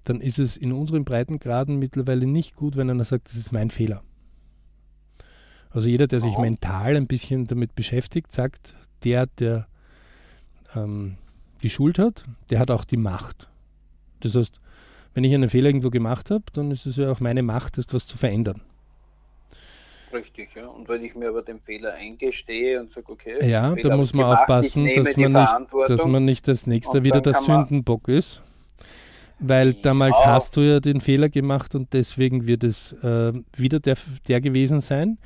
[0.05, 3.69] dann ist es in unseren Breitengraden mittlerweile nicht gut, wenn einer sagt, das ist mein
[3.69, 4.03] Fehler.
[5.69, 9.67] Also jeder, der sich mental ein bisschen damit beschäftigt, sagt, der, der
[10.75, 11.17] ähm,
[11.63, 13.47] die Schuld hat, der hat auch die Macht.
[14.19, 14.59] Das heißt,
[15.13, 18.05] wenn ich einen Fehler irgendwo gemacht habe, dann ist es ja auch meine Macht, etwas
[18.05, 18.61] zu verändern.
[20.13, 20.67] Richtig, ja.
[20.67, 24.25] Und wenn ich mir aber den Fehler eingestehe und sage, okay, ja, da muss man
[24.25, 28.41] gemacht, aufpassen, dass man, nicht, dass man nicht das nächste wieder der Sündenbock ist.
[29.39, 30.27] Weil damals ja.
[30.27, 33.97] hast du ja den Fehler gemacht und deswegen wird es äh, wieder der,
[34.27, 35.17] der gewesen sein.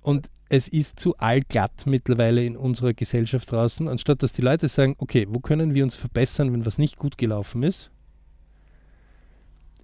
[0.00, 4.96] Und es ist zu allglatt mittlerweile in unserer Gesellschaft draußen, anstatt dass die Leute sagen,
[4.98, 7.90] okay, wo können wir uns verbessern, wenn was nicht gut gelaufen ist,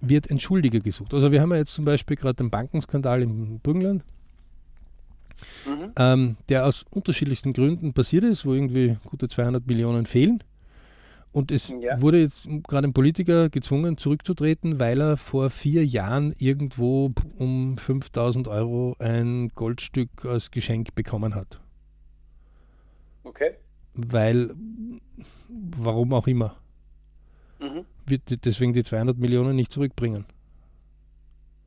[0.01, 1.13] wird Entschuldiger gesucht.
[1.13, 4.03] Also wir haben ja jetzt zum Beispiel gerade den Bankenskandal im Burgenland,
[5.65, 5.91] mhm.
[5.97, 10.43] ähm, der aus unterschiedlichsten Gründen passiert ist, wo irgendwie gute 200 Millionen fehlen.
[11.31, 12.01] Und es ja.
[12.01, 18.47] wurde jetzt gerade ein Politiker gezwungen zurückzutreten, weil er vor vier Jahren irgendwo um 5000
[18.47, 21.59] Euro ein Goldstück als Geschenk bekommen hat.
[23.23, 23.51] Okay.
[23.93, 24.55] Weil,
[25.49, 26.55] warum auch immer,
[27.59, 27.85] mhm.
[28.07, 30.25] wird deswegen die 200 Millionen nicht zurückbringen.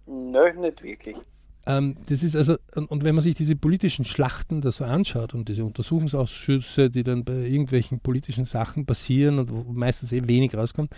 [0.06, 1.16] Nö, nicht wirklich.
[1.64, 5.32] Ähm, das ist also, und, und, wenn man sich diese politischen Schlachten da so anschaut
[5.32, 10.54] und diese Untersuchungsausschüsse, die dann bei irgendwelchen politischen Sachen passieren und wo meistens eh wenig
[10.54, 10.92] rauskommt,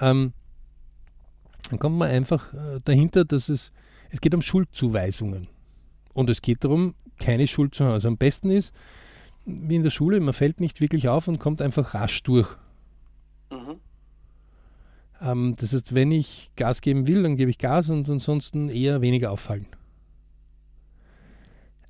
[0.00, 0.32] ähm,
[1.70, 3.72] dann kommt man einfach äh, dahinter, dass es,
[4.10, 5.48] es geht um Schuldzuweisungen.
[6.14, 7.92] Und es geht darum, keine Schuld zu haben.
[7.92, 8.74] Also am besten ist,
[9.44, 12.48] wie in der Schule, man fällt nicht wirklich auf und kommt einfach rasch durch.
[13.50, 13.80] Mhm.
[15.20, 19.00] Ähm, das heißt, wenn ich Gas geben will, dann gebe ich Gas und ansonsten eher
[19.00, 19.66] weniger auffallen.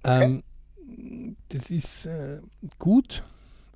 [0.03, 0.25] Okay.
[0.25, 0.43] Ähm,
[1.51, 2.41] das ist äh,
[2.79, 3.23] gut,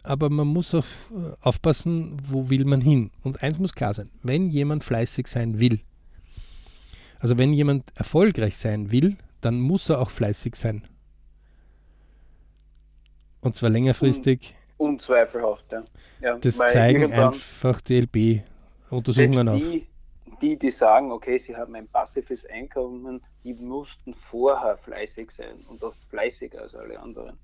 [0.03, 3.11] aber man muss auch äh, aufpassen, wo will man hin.
[3.23, 5.81] Und eins muss klar sein, wenn jemand fleißig sein will,
[7.19, 10.83] also wenn jemand erfolgreich sein will, dann muss er auch fleißig sein.
[13.41, 14.55] Und zwar längerfristig.
[14.77, 15.85] Unzweifelhaft, ja.
[16.21, 18.43] ja das zeigen einfach die LB
[18.93, 19.59] Untersuchungen auf.
[19.59, 19.87] Die,
[20.41, 25.83] die, die sagen, okay, sie haben ein passives Einkommen, die mussten vorher fleißig sein und
[25.83, 27.39] auch fleißiger als alle anderen.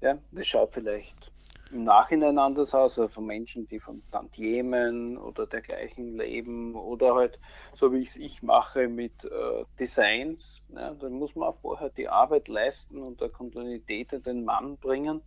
[0.00, 1.32] Ja, das schaut vielleicht
[1.72, 7.38] im Nachhinein anders aus, also von Menschen, die von Tantiemen oder dergleichen leben oder halt
[7.74, 11.90] so wie ich es ich mache mit äh, Designs, ja, dann muss man auch vorher
[11.90, 15.22] die Arbeit leisten und der Kontinuität in den Mann bringen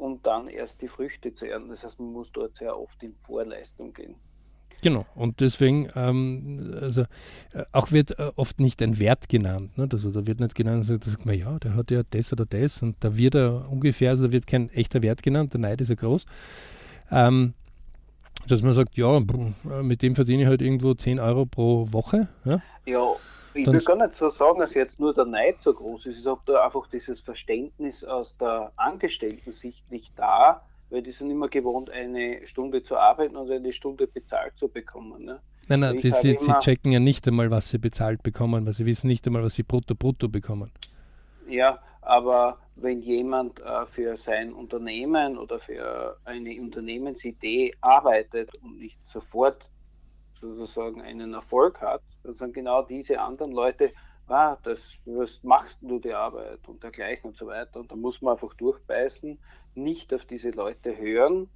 [0.00, 1.68] um dann erst die Früchte zu ernten.
[1.68, 4.14] Das heißt, man muss dort sehr oft in Vorleistung gehen.
[4.82, 7.02] Genau, und deswegen, ähm, also
[7.52, 9.76] äh, auch wird äh, oft nicht ein Wert genannt.
[9.76, 9.86] Ne?
[9.92, 12.82] Also da wird nicht genannt, da sagt man, ja, der hat ja das oder das
[12.82, 15.90] und da wird er ungefähr, also da wird kein echter Wert genannt, der Neid ist
[15.90, 16.24] ja groß.
[17.10, 17.52] Ähm,
[18.48, 22.28] dass man sagt, ja, äh, mit dem verdiene ich halt irgendwo 10 Euro pro Woche.
[22.46, 23.16] Ja, ja
[23.54, 26.14] ich will gar nicht so sagen, dass jetzt nur der Neid so groß ist.
[26.14, 31.48] Es ist oft einfach dieses Verständnis aus der Angestellten-Sicht nicht da, weil die sind immer
[31.48, 35.24] gewohnt, eine Stunde zu arbeiten und eine Stunde bezahlt zu bekommen.
[35.24, 35.40] Ne?
[35.68, 38.86] Nein, nein, sie, sie, sie, checken ja nicht einmal, was sie bezahlt bekommen, weil sie
[38.86, 40.72] wissen nicht einmal, was sie brutto brutto bekommen.
[41.48, 48.98] Ja, aber wenn jemand äh, für sein Unternehmen oder für eine Unternehmensidee arbeitet und nicht
[49.08, 49.69] sofort
[50.40, 53.92] sozusagen einen Erfolg hat, dann sind genau diese anderen Leute,
[54.28, 57.80] ah, das, was machst du die Arbeit und dergleichen und so weiter.
[57.80, 59.38] Und da muss man einfach durchbeißen,
[59.74, 61.48] nicht auf diese Leute hören.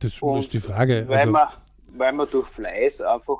[0.00, 1.04] Das und ist die Frage.
[1.08, 1.48] Weil, also, man,
[1.92, 3.38] weil man durch Fleiß einfach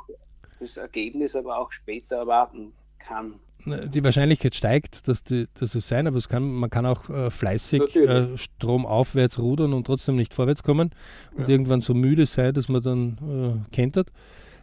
[0.59, 3.41] das Ergebnis aber auch später erwarten kann.
[3.65, 7.31] Die Wahrscheinlichkeit steigt, dass, die, dass es sein, aber es kann, man kann auch äh,
[7.31, 10.91] fleißig äh, stromaufwärts rudern und trotzdem nicht vorwärts kommen
[11.35, 11.49] und ja.
[11.49, 14.13] irgendwann so müde sein, dass man dann äh, kentert.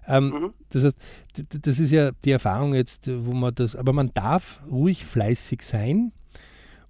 [0.08, 0.54] Ähm, mhm.
[0.70, 0.97] Das heißt,
[1.62, 6.12] das ist ja die Erfahrung jetzt, wo man das, aber man darf ruhig fleißig sein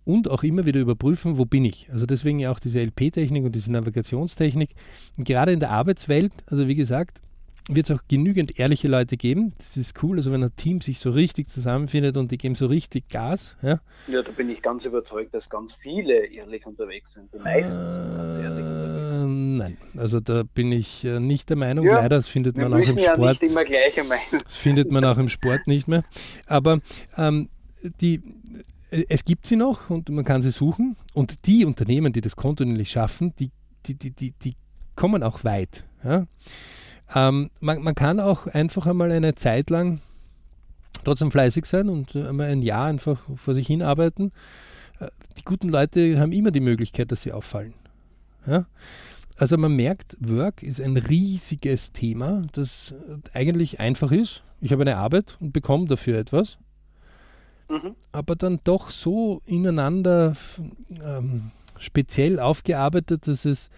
[0.05, 1.89] und auch immer wieder überprüfen, wo bin ich.
[1.91, 4.71] Also deswegen ja auch diese LP-Technik und diese Navigationstechnik.
[5.17, 7.21] Und gerade in der Arbeitswelt, also wie gesagt,
[7.69, 9.53] wird es auch genügend ehrliche Leute geben.
[9.57, 12.65] Das ist cool, also wenn ein Team sich so richtig zusammenfindet und die geben so
[12.65, 13.55] richtig Gas.
[13.61, 17.33] Ja, ja da bin ich ganz überzeugt, dass ganz viele ehrlich unterwegs sind.
[17.33, 18.72] Die meisten sind ganz ehrlich.
[19.57, 21.85] Nein, also da bin ich äh, nicht der Meinung.
[21.85, 23.41] Ja, Leider, das findet man auch im ja Sport.
[23.41, 24.41] Nicht immer gleicher Meinung.
[24.43, 26.03] Das findet man auch im Sport nicht mehr.
[26.47, 26.79] Aber
[27.17, 27.49] ähm,
[28.01, 28.21] die,
[28.89, 30.95] äh, es gibt sie noch und man kann sie suchen.
[31.13, 33.51] Und die Unternehmen, die das kontinuierlich schaffen, die,
[33.85, 34.55] die, die, die, die
[34.95, 35.83] kommen auch weit.
[36.03, 36.25] Ja?
[37.13, 40.01] Ähm, man, man, kann auch einfach einmal eine Zeit lang
[41.03, 44.31] trotzdem fleißig sein und einmal ein Jahr einfach vor sich hin arbeiten.
[44.99, 47.75] Äh, die guten Leute haben immer die Möglichkeit, dass sie auffallen.
[48.45, 48.65] Ja?
[49.37, 52.93] Also man merkt, Work ist ein riesiges Thema, das
[53.33, 54.43] eigentlich einfach ist.
[54.61, 56.57] Ich habe eine Arbeit und bekomme dafür etwas,
[57.69, 57.95] mhm.
[58.11, 60.33] aber dann doch so ineinander
[61.03, 63.69] ähm, speziell aufgearbeitet, dass es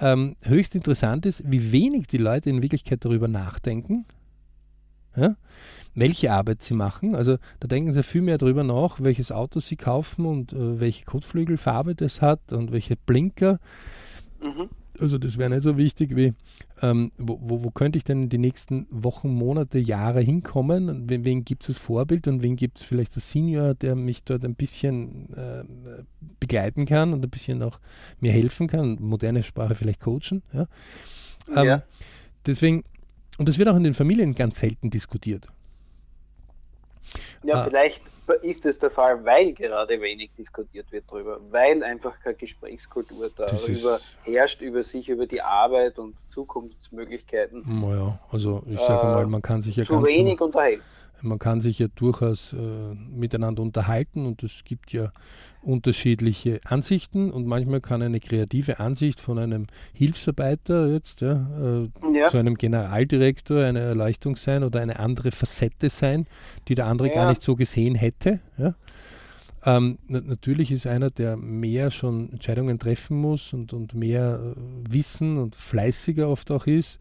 [0.00, 4.04] ähm, höchst interessant ist, wie wenig die Leute in Wirklichkeit darüber nachdenken,
[5.16, 5.36] ja,
[5.94, 7.14] welche Arbeit sie machen.
[7.14, 11.04] Also da denken sie viel mehr darüber nach, welches Auto sie kaufen und äh, welche
[11.04, 13.58] Kotflügelfarbe das hat und welche Blinker.
[14.40, 14.68] Mhm.
[14.98, 16.34] Also das wäre nicht so wichtig wie,
[16.82, 21.08] ähm, wo, wo, wo, könnte ich denn in die nächsten Wochen, Monate, Jahre hinkommen?
[21.08, 24.24] Wen, wen gibt es als Vorbild und wen gibt es vielleicht als Senior, der mich
[24.24, 25.64] dort ein bisschen äh,
[26.38, 27.78] begleiten kann und ein bisschen auch
[28.20, 30.42] mir helfen kann, moderne Sprache vielleicht coachen.
[30.52, 30.66] Ja?
[31.54, 31.82] Ähm, ja.
[32.46, 32.84] Deswegen,
[33.38, 35.48] und das wird auch in den Familien ganz selten diskutiert.
[37.44, 37.64] Ja, ah.
[37.64, 38.02] vielleicht
[38.34, 43.98] ist es der Fall, weil gerade wenig diskutiert wird darüber, weil einfach keine Gesprächskultur darüber
[44.24, 47.64] herrscht, über sich, über die Arbeit und Zukunftsmöglichkeiten.
[47.66, 50.82] Naja, also ich sage äh, mal, man kann sich ja zu ganz wenig unterhalten
[51.22, 55.12] man kann sich ja durchaus äh, miteinander unterhalten und es gibt ja
[55.62, 62.28] unterschiedliche Ansichten und manchmal kann eine kreative Ansicht von einem Hilfsarbeiter jetzt ja, äh, ja.
[62.28, 66.26] zu einem Generaldirektor eine Erleuchtung sein oder eine andere Facette sein,
[66.68, 67.14] die der andere ja.
[67.14, 68.40] gar nicht so gesehen hätte.
[69.64, 75.36] Ähm, natürlich ist einer, der mehr schon Entscheidungen treffen muss und, und mehr äh, Wissen
[75.36, 76.98] und fleißiger oft auch ist,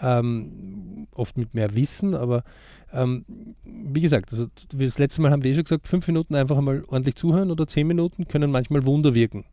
[0.00, 2.44] ähm, oft mit mehr Wissen, aber
[2.92, 3.24] ähm,
[3.64, 6.84] wie gesagt, also das letzte Mal haben wir eh schon gesagt, fünf Minuten einfach einmal
[6.88, 9.44] ordentlich zuhören oder zehn Minuten können manchmal Wunder wirken.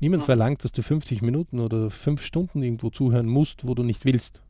[0.00, 4.04] Niemand verlangt, dass du 50 Minuten oder fünf Stunden irgendwo zuhören musst, wo du nicht
[4.04, 4.42] willst.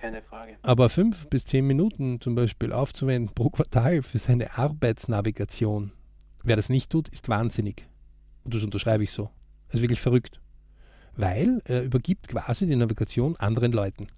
[0.00, 0.56] Keine Frage.
[0.62, 5.92] Aber fünf bis zehn Minuten zum Beispiel aufzuwenden pro Quartal für seine Arbeitsnavigation,
[6.44, 7.86] wer das nicht tut, ist wahnsinnig.
[8.44, 9.30] Und das unterschreibe ich so.
[9.68, 10.40] Das ist wirklich verrückt
[11.16, 14.08] weil er übergibt quasi die Navigation anderen Leuten.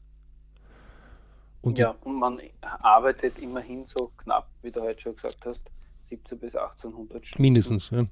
[1.60, 5.60] Und ja, und man arbeitet immerhin so knapp, wie du heute schon gesagt hast,
[6.10, 7.42] 17 bis 1800 Stunden.
[7.42, 8.06] Mindestens, ja.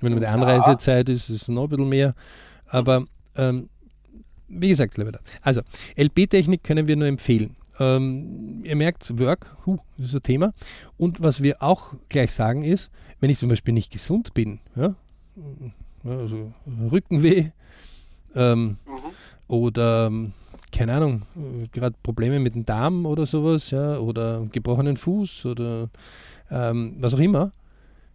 [0.00, 2.14] Wenn man die Anreisezeit ist, ist es noch ein bisschen mehr.
[2.66, 3.04] Aber
[3.36, 3.68] ähm,
[4.48, 4.98] wie gesagt,
[5.42, 5.62] also
[5.96, 7.56] LP-Technik können wir nur empfehlen.
[7.78, 10.54] Ähm, ihr merkt, Work, huh, das ist ein Thema.
[10.98, 12.90] Und was wir auch gleich sagen ist,
[13.20, 14.94] wenn ich zum Beispiel nicht gesund bin, ja,
[16.04, 16.52] also
[16.90, 17.50] Rückenweh
[18.34, 19.48] ähm, mhm.
[19.48, 20.10] oder
[20.72, 21.22] keine Ahnung,
[21.72, 25.90] gerade Probleme mit dem Darm oder sowas, ja, oder gebrochenen Fuß oder
[26.50, 27.52] ähm, was auch immer,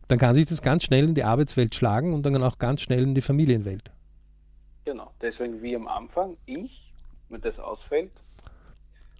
[0.08, 3.04] dann kann sich das ganz schnell in die Arbeitswelt schlagen und dann auch ganz schnell
[3.04, 3.92] in die Familienwelt.
[4.86, 6.92] Genau, deswegen wie am Anfang, ich,
[7.30, 8.12] wenn das ausfällt,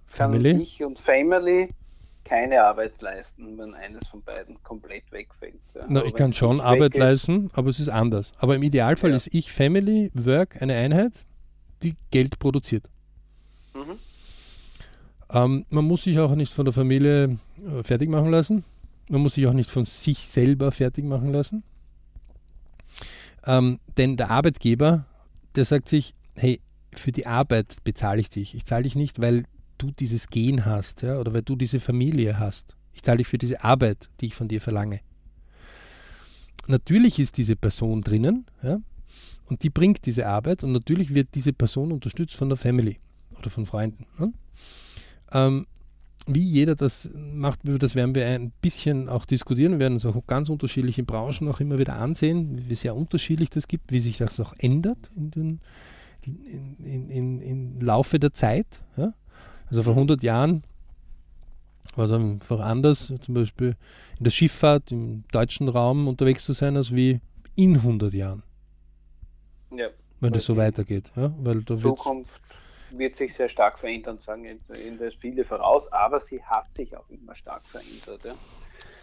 [0.06, 0.62] Family.
[0.62, 1.68] ich und Family
[2.28, 5.60] keine Arbeit leisten, wenn eines von beiden komplett wegfällt.
[5.74, 5.86] Ja.
[5.88, 8.32] Na, ich kann schon Arbeit leisten, aber es ist anders.
[8.38, 9.16] Aber im Idealfall ja.
[9.16, 11.12] ist ich Family, Work eine Einheit,
[11.82, 12.84] die Geld produziert.
[13.74, 13.98] Mhm.
[15.30, 18.64] Ähm, man muss sich auch nicht von der Familie äh, fertig machen lassen.
[19.08, 21.62] Man muss sich auch nicht von sich selber fertig machen lassen.
[23.46, 25.06] Ähm, denn der Arbeitgeber,
[25.56, 26.60] der sagt sich, hey,
[26.92, 28.54] für die Arbeit bezahle ich dich.
[28.54, 29.44] Ich zahle dich nicht, weil
[29.78, 32.76] du dieses Gen hast ja, oder weil du diese Familie hast.
[32.92, 35.00] Ich zahle dich für diese Arbeit, die ich von dir verlange.
[36.66, 38.80] Natürlich ist diese Person drinnen ja,
[39.46, 42.98] und die bringt diese Arbeit und natürlich wird diese Person unterstützt von der Family
[43.38, 44.06] oder von Freunden.
[44.18, 44.32] Ne?
[45.32, 45.66] Ähm,
[46.26, 49.72] wie jeder das macht, das werden wir ein bisschen auch diskutieren.
[49.72, 53.66] Wir werden uns auch ganz unterschiedliche Branchen auch immer wieder ansehen, wie sehr unterschiedlich das
[53.66, 55.60] gibt, wie sich das auch ändert in den
[56.26, 58.82] in, in, in Laufe der Zeit.
[58.96, 59.14] Ja?
[59.70, 60.62] Also vor 100 Jahren
[61.94, 63.76] war es einfach anders, zum Beispiel
[64.18, 67.20] in der Schifffahrt im deutschen Raum unterwegs zu sein, als wie
[67.56, 68.42] in 100 Jahren.
[69.70, 69.88] Ja.
[70.20, 71.10] Wenn das so weitergeht.
[71.16, 71.32] Ja?
[71.38, 72.40] Weil da Zukunft
[72.90, 77.08] wird sich sehr stark verändern, sagen in das viele voraus, aber sie hat sich auch
[77.10, 78.24] immer stark verändert.
[78.24, 78.34] Ja?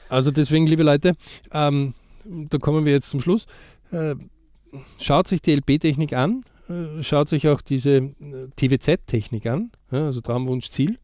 [0.10, 1.14] Also deswegen, liebe Leute,
[1.54, 1.94] ähm,
[2.26, 3.46] da kommen wir jetzt zum Schluss.
[3.92, 4.16] Äh,
[5.00, 8.14] schaut sich die LP-Technik an, äh, schaut sich auch diese äh,
[8.56, 10.98] TWZ-Technik an, ja, also Traumwunsch Ziel.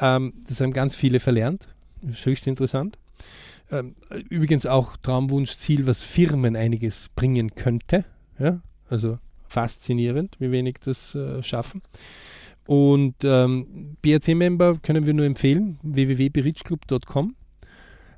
[0.00, 1.68] Ähm, das haben ganz viele verlernt.
[2.02, 2.98] Das ist höchst interessant.
[3.70, 3.94] Ähm,
[4.28, 8.04] übrigens auch Traumwunsch Ziel, was Firmen einiges bringen könnte.
[8.38, 8.60] Ja?
[8.88, 11.80] Also faszinierend, wie wenig das äh, schaffen.
[12.66, 17.34] Und ähm, BRC-Member können wir nur empfehlen, www.berichclub.com.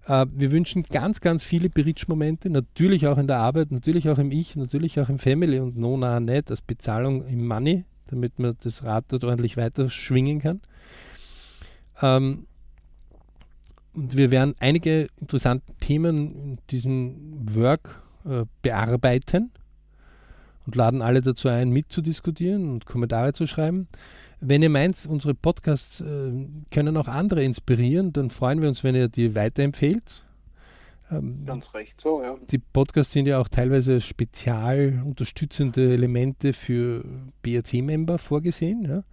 [0.07, 4.31] Äh, wir wünschen ganz, ganz viele Berichtsmomente, natürlich auch in der Arbeit, natürlich auch im
[4.31, 8.85] Ich, natürlich auch im Family und Nona nicht als Bezahlung im Money, damit man das
[8.85, 10.61] Rad dort ordentlich weiter schwingen kann.
[12.01, 12.47] Ähm,
[13.95, 19.51] und wir werden einige interessante Themen in diesem Work äh, bearbeiten
[20.67, 23.89] und laden alle dazu ein, mitzudiskutieren und Kommentare zu schreiben.
[24.41, 26.33] Wenn ihr meint, unsere Podcasts äh,
[26.71, 30.25] können auch andere inspirieren, dann freuen wir uns, wenn ihr die weiterempfehlt.
[31.13, 32.37] Ähm, Ganz recht so, ja.
[32.51, 37.05] Die Podcasts sind ja auch teilweise spezial unterstützende Elemente für
[37.43, 38.85] BRC-Member vorgesehen.
[38.85, 39.05] Ja?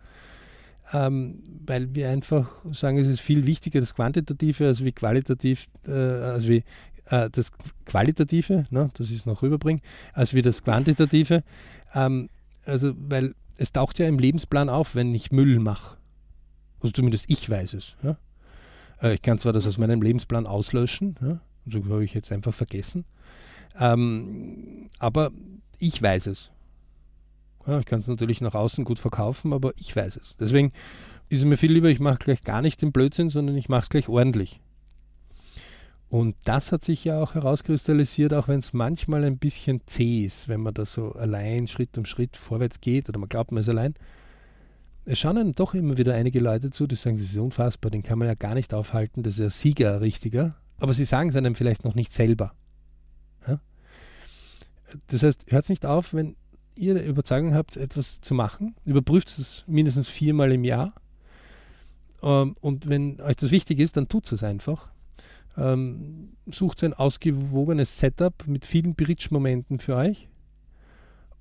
[0.93, 5.91] ähm, weil wir einfach sagen, es ist viel wichtiger das Quantitative als wie qualitativ, äh,
[5.91, 6.64] als wie
[7.06, 7.52] äh, das
[7.86, 9.82] Qualitative, ne, das ist noch rüberbringen,
[10.14, 11.43] als wie das Quantitative.
[11.93, 12.30] Ähm,
[12.66, 15.97] also, weil es taucht ja im Lebensplan auf, wenn ich Müll mache.
[16.82, 17.95] Also zumindest ich weiß es.
[18.02, 18.18] Ja?
[19.02, 21.39] Äh, ich kann zwar das aus meinem Lebensplan auslöschen, ja?
[21.66, 23.05] So habe ich jetzt einfach vergessen.
[23.80, 25.32] Ähm, aber
[25.78, 26.51] ich weiß es.
[27.68, 30.36] Ja, ich kann es natürlich nach außen gut verkaufen, aber ich weiß es.
[30.38, 30.72] Deswegen
[31.30, 33.82] ist es mir viel lieber, ich mache gleich gar nicht den Blödsinn, sondern ich mache
[33.82, 34.60] es gleich ordentlich.
[36.10, 40.47] Und das hat sich ja auch herauskristallisiert, auch wenn es manchmal ein bisschen zäh ist,
[40.47, 43.70] wenn man da so allein Schritt um Schritt vorwärts geht oder man glaubt, man ist
[43.70, 43.93] allein.
[45.05, 48.01] Es schauen einem doch immer wieder einige Leute zu, die sagen, das ist unfassbar, den
[48.01, 50.55] kann man ja gar nicht aufhalten, das ist ja Sieger, richtiger.
[50.80, 52.53] Aber sie sagen es einem vielleicht noch nicht selber.
[53.47, 53.59] Ja?
[55.07, 56.36] Das heißt, hört es nicht auf, wenn
[56.75, 60.93] ihr Überzeugung habt, etwas zu machen, überprüft es mindestens viermal im Jahr.
[62.23, 64.89] Ähm, und wenn euch das wichtig ist, dann tut es einfach.
[65.57, 70.30] Ähm, sucht ein ausgewogenes Setup mit vielen Bridge-Momenten für euch.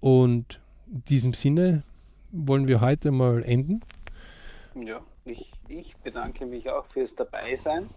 [0.01, 0.61] Und
[0.91, 1.83] in diesem Sinne
[2.31, 3.81] wollen wir heute mal enden.
[4.75, 7.89] Ja, ich, ich bedanke mich auch fürs Dabeisein.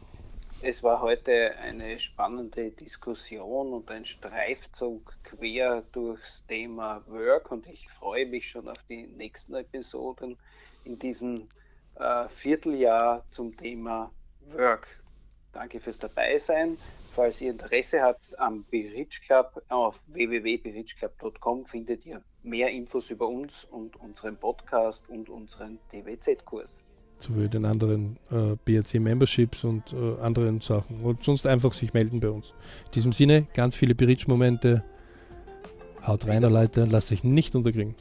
[0.64, 7.89] Es war heute eine spannende Diskussion und ein Streifzug quer durchs Thema Work und ich
[7.89, 10.38] freue mich schon auf die nächsten Episoden
[10.86, 11.47] in diesem
[11.95, 14.12] äh, Vierteljahr zum Thema
[14.51, 14.88] Work.
[15.51, 16.78] Danke fürs Dabeisein.
[17.16, 23.66] Falls ihr Interesse habt am Berich Club, auf www.berichclub.com findet ihr mehr Infos über uns
[23.66, 26.80] und unseren Podcast und unseren TWZ-Kurs
[27.22, 31.01] sowie den anderen äh, BRC-Memberships und äh, anderen Sachen.
[31.01, 32.53] Und sonst einfach sich melden bei uns.
[32.88, 34.84] In diesem Sinne, ganz viele Berichtsmomente.
[36.05, 37.95] Haut rein, Leute, lasst euch nicht unterkriegen.